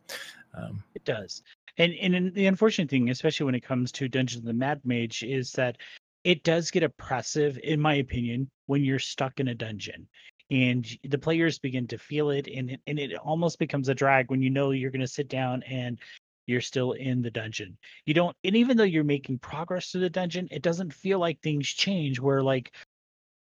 [0.53, 1.41] um, it does
[1.79, 5.23] and and the unfortunate thing, especially when it comes to Dungeons of the Mad Mage,
[5.23, 5.77] is that
[6.23, 10.07] it does get oppressive, in my opinion, when you're stuck in a dungeon.
[10.51, 14.29] And the players begin to feel it and it, and it almost becomes a drag
[14.29, 15.99] when you know you're going to sit down and
[16.47, 17.77] you're still in the dungeon.
[18.05, 21.39] You don't and even though you're making progress through the dungeon it doesn't feel like
[21.39, 22.73] things change where like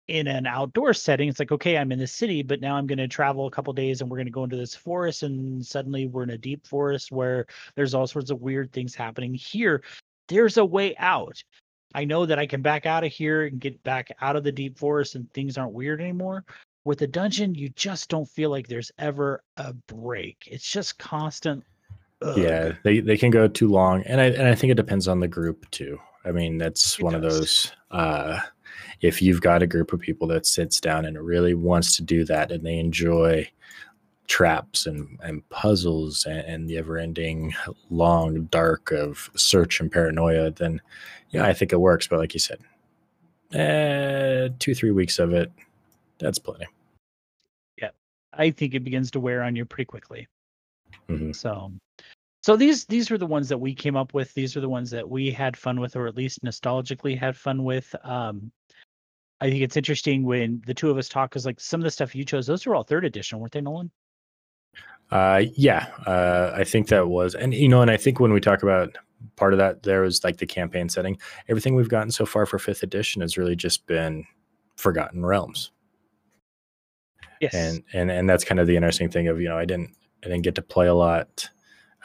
[0.07, 2.97] in an outdoor setting, it's like, okay, I'm in the city, but now I'm going
[2.97, 5.23] to travel a couple days and we're going to go into this forest.
[5.23, 7.45] And suddenly we're in a deep forest where
[7.75, 9.33] there's all sorts of weird things happening.
[9.33, 9.83] Here,
[10.27, 11.41] there's a way out.
[11.95, 14.51] I know that I can back out of here and get back out of the
[14.51, 16.43] deep forest and things aren't weird anymore.
[16.85, 20.47] With a dungeon, you just don't feel like there's ever a break.
[20.51, 21.63] It's just constant.
[22.21, 22.37] Ugh.
[22.37, 24.03] Yeah, they, they can go too long.
[24.03, 25.99] And I, and I think it depends on the group too.
[26.25, 27.23] I mean, that's it one does.
[27.23, 27.71] of those.
[27.91, 28.39] Uh,
[29.01, 32.23] if you've got a group of people that sits down and really wants to do
[32.25, 33.49] that and they enjoy
[34.27, 37.53] traps and, and puzzles and, and the ever ending
[37.89, 40.81] long dark of search and paranoia, then
[41.29, 42.07] yeah, I think it works.
[42.07, 42.59] But like you said,
[43.53, 45.51] eh, two, three weeks of it,
[46.19, 46.67] that's plenty.
[47.79, 47.89] Yeah.
[48.33, 50.27] I think it begins to wear on you pretty quickly.
[51.09, 51.33] Mm-hmm.
[51.33, 51.71] So
[52.43, 54.33] so these these were the ones that we came up with.
[54.33, 57.63] These are the ones that we had fun with, or at least nostalgically had fun
[57.63, 57.95] with.
[58.03, 58.51] Um,
[59.43, 61.91] I think it's interesting when the two of us talk because like some of the
[61.91, 63.91] stuff you chose, those were all third edition, weren't they, Nolan?
[65.11, 68.39] Uh, yeah, uh, I think that was, and you know, and I think when we
[68.39, 68.97] talk about
[69.35, 71.17] part of that, there was like the campaign setting.
[71.49, 74.23] Everything we've gotten so far for fifth edition has really just been
[74.77, 75.71] Forgotten Realms.
[77.41, 79.89] Yes, and and and that's kind of the interesting thing of you know I didn't
[80.23, 81.49] I didn't get to play a lot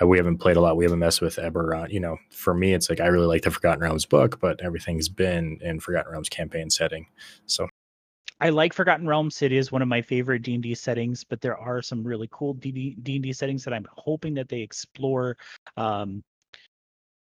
[0.06, 0.76] we haven't played a lot.
[0.76, 1.90] We haven't messed with Eberron.
[1.90, 5.08] You know, for me, it's like I really like the Forgotten Realms book, but everything's
[5.08, 7.06] been in Forgotten Realms campaign setting.
[7.46, 7.68] So
[8.40, 9.42] I like Forgotten Realms.
[9.42, 12.28] It is one of my favorite D and D settings, but there are some really
[12.30, 15.36] cool D and D settings that I'm hoping that they explore.
[15.76, 16.22] Um,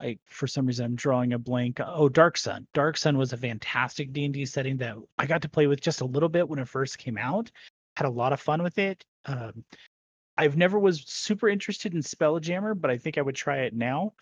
[0.01, 1.81] I for some reason I'm drawing a blank.
[1.85, 2.67] Oh, Dark Sun.
[2.75, 5.81] Dark Sun was a fantastic D and D setting that I got to play with
[5.81, 7.51] just a little bit when it first came out.
[7.97, 9.05] Had a lot of fun with it.
[9.27, 9.64] Um,
[10.39, 14.12] I've never was super interested in Spelljammer, but I think I would try it now.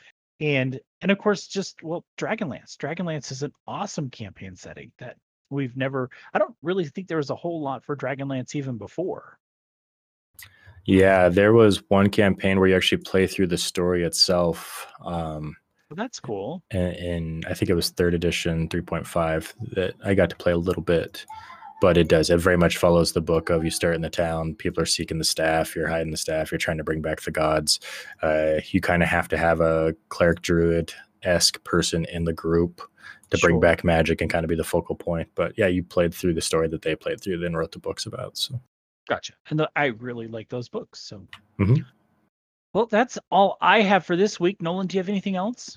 [0.41, 2.77] And and of course, just well, Dragonlance.
[2.77, 5.17] Dragonlance is an awesome campaign setting that
[5.51, 6.11] we've never.
[6.33, 9.39] I don't really think there was a whole lot for Dragonlance even before.
[10.87, 14.87] Yeah, there was one campaign where you actually play through the story itself.
[15.03, 15.57] Um,
[15.89, 16.63] well, that's cool.
[16.71, 20.37] And, and I think it was third edition, three point five that I got to
[20.37, 21.25] play a little bit
[21.81, 22.31] but it does.
[22.31, 25.19] It very much follows the book of you start in the town, people are seeking
[25.19, 27.81] the staff, you're hiding the staff, you're trying to bring back the gods.
[28.23, 32.81] Uh, you kind of have to have a cleric druid esque person in the group
[33.31, 33.49] to sure.
[33.49, 35.29] bring back magic and kind of be the focal point.
[35.35, 38.07] But yeah, you played through the story that they played through, then wrote the books
[38.07, 38.37] about.
[38.37, 38.61] So
[39.09, 39.35] Gotcha.
[39.51, 41.01] And the, I really like those books.
[41.01, 41.27] So,
[41.61, 41.85] Mhm.
[42.73, 44.63] well, that's all I have for this week.
[44.63, 45.77] Nolan, do you have anything else?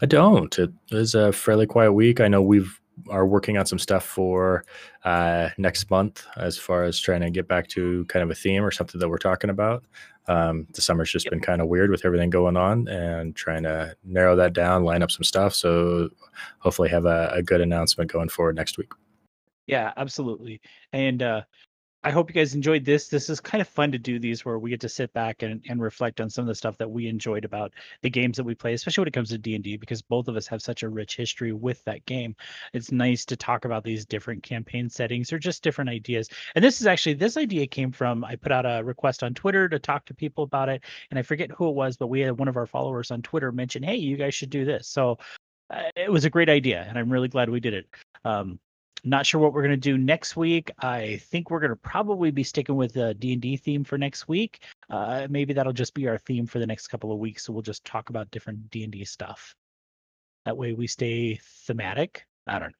[0.00, 0.58] I don't.
[0.58, 2.20] It is a fairly quiet week.
[2.20, 4.64] I know we've are working on some stuff for
[5.04, 8.64] uh, next month as far as trying to get back to kind of a theme
[8.64, 9.84] or something that we're talking about.
[10.28, 11.30] Um, the summer's just Yep.
[11.30, 15.02] been kind of weird with everything going on and trying to narrow that down, line
[15.02, 15.54] up some stuff.
[15.54, 16.10] So
[16.60, 18.92] hopefully have a, a good announcement going forward next week.
[19.66, 20.60] Yeah, absolutely.
[20.92, 21.42] And uh,
[22.04, 23.06] I hope you guys enjoyed this.
[23.06, 25.64] This is kind of fun to do these where we get to sit back and,
[25.68, 28.56] and reflect on some of the stuff that we enjoyed about the games that we
[28.56, 31.16] play, especially when it comes to D&D, because both of us have such a rich
[31.16, 32.34] history with that game.
[32.72, 36.28] It's nice to talk about these different campaign settings or just different ideas.
[36.56, 39.68] And this is actually, this idea came from, I put out a request on Twitter
[39.68, 40.82] to talk to people about it.
[41.10, 43.52] And I forget who it was, but we had one of our followers on Twitter
[43.52, 44.88] mention, hey, you guys should do this.
[44.88, 45.18] So
[45.70, 46.84] uh, it was a great idea.
[46.88, 47.86] And I'm really glad we did it.
[48.24, 48.58] Um,
[49.04, 50.70] not sure what we're going to do next week.
[50.78, 54.62] I think we're going to probably be sticking with the D&D theme for next week.
[54.90, 57.44] Uh, maybe that'll just be our theme for the next couple of weeks.
[57.44, 59.54] So we'll just talk about different D&D stuff.
[60.44, 62.26] That way we stay thematic.
[62.46, 62.74] I don't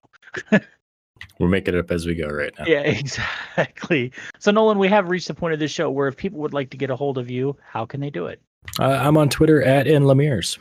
[0.52, 0.58] know.
[1.38, 2.64] We're making it up as we go right now.
[2.66, 4.12] Yeah, exactly.
[4.38, 6.70] So Nolan, we have reached the point of this show where if people would like
[6.70, 8.40] to get a hold of you, how can they do it?
[8.78, 10.58] Uh, I'm on Twitter at in Lemire's.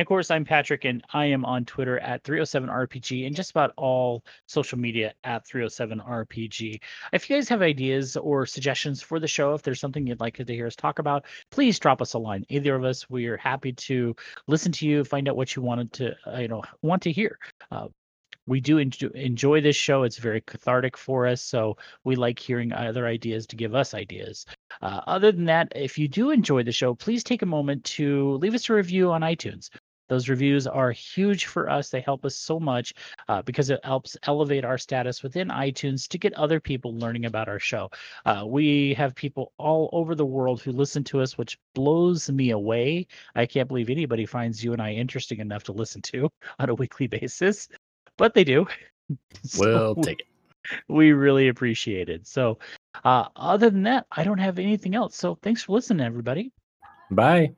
[0.00, 3.74] And of course, I'm Patrick, and I am on Twitter at 307RPG and just about
[3.76, 6.80] all social media at 307RPG.
[7.12, 10.36] If you guys have ideas or suggestions for the show, if there's something you'd like
[10.38, 12.46] to hear us talk about, please drop us a line.
[12.48, 15.92] Either of us, we are happy to listen to you, find out what you wanted
[15.92, 17.38] to, uh, you know, want to hear.
[17.70, 17.88] Uh,
[18.46, 20.04] we do enjoy, this show.
[20.04, 24.46] It's very cathartic for us, so we like hearing other ideas to give us ideas.
[24.80, 28.32] Uh, other than that, if you do enjoy the show, please take a moment to
[28.36, 29.68] leave us a review on iTunes.
[30.10, 31.88] Those reviews are huge for us.
[31.88, 32.92] They help us so much
[33.28, 37.48] uh, because it helps elevate our status within iTunes to get other people learning about
[37.48, 37.90] our show.
[38.26, 42.50] Uh, we have people all over the world who listen to us, which blows me
[42.50, 43.06] away.
[43.36, 46.74] I can't believe anybody finds you and I interesting enough to listen to on a
[46.74, 47.68] weekly basis,
[48.16, 48.66] but they do.
[49.42, 50.26] So We'll take it.
[50.88, 52.28] we really appreciate it.
[52.28, 52.58] So,
[53.02, 55.16] uh, other than that, I don't have anything else.
[55.16, 56.52] So, thanks for listening, everybody.
[57.10, 57.54] Bye.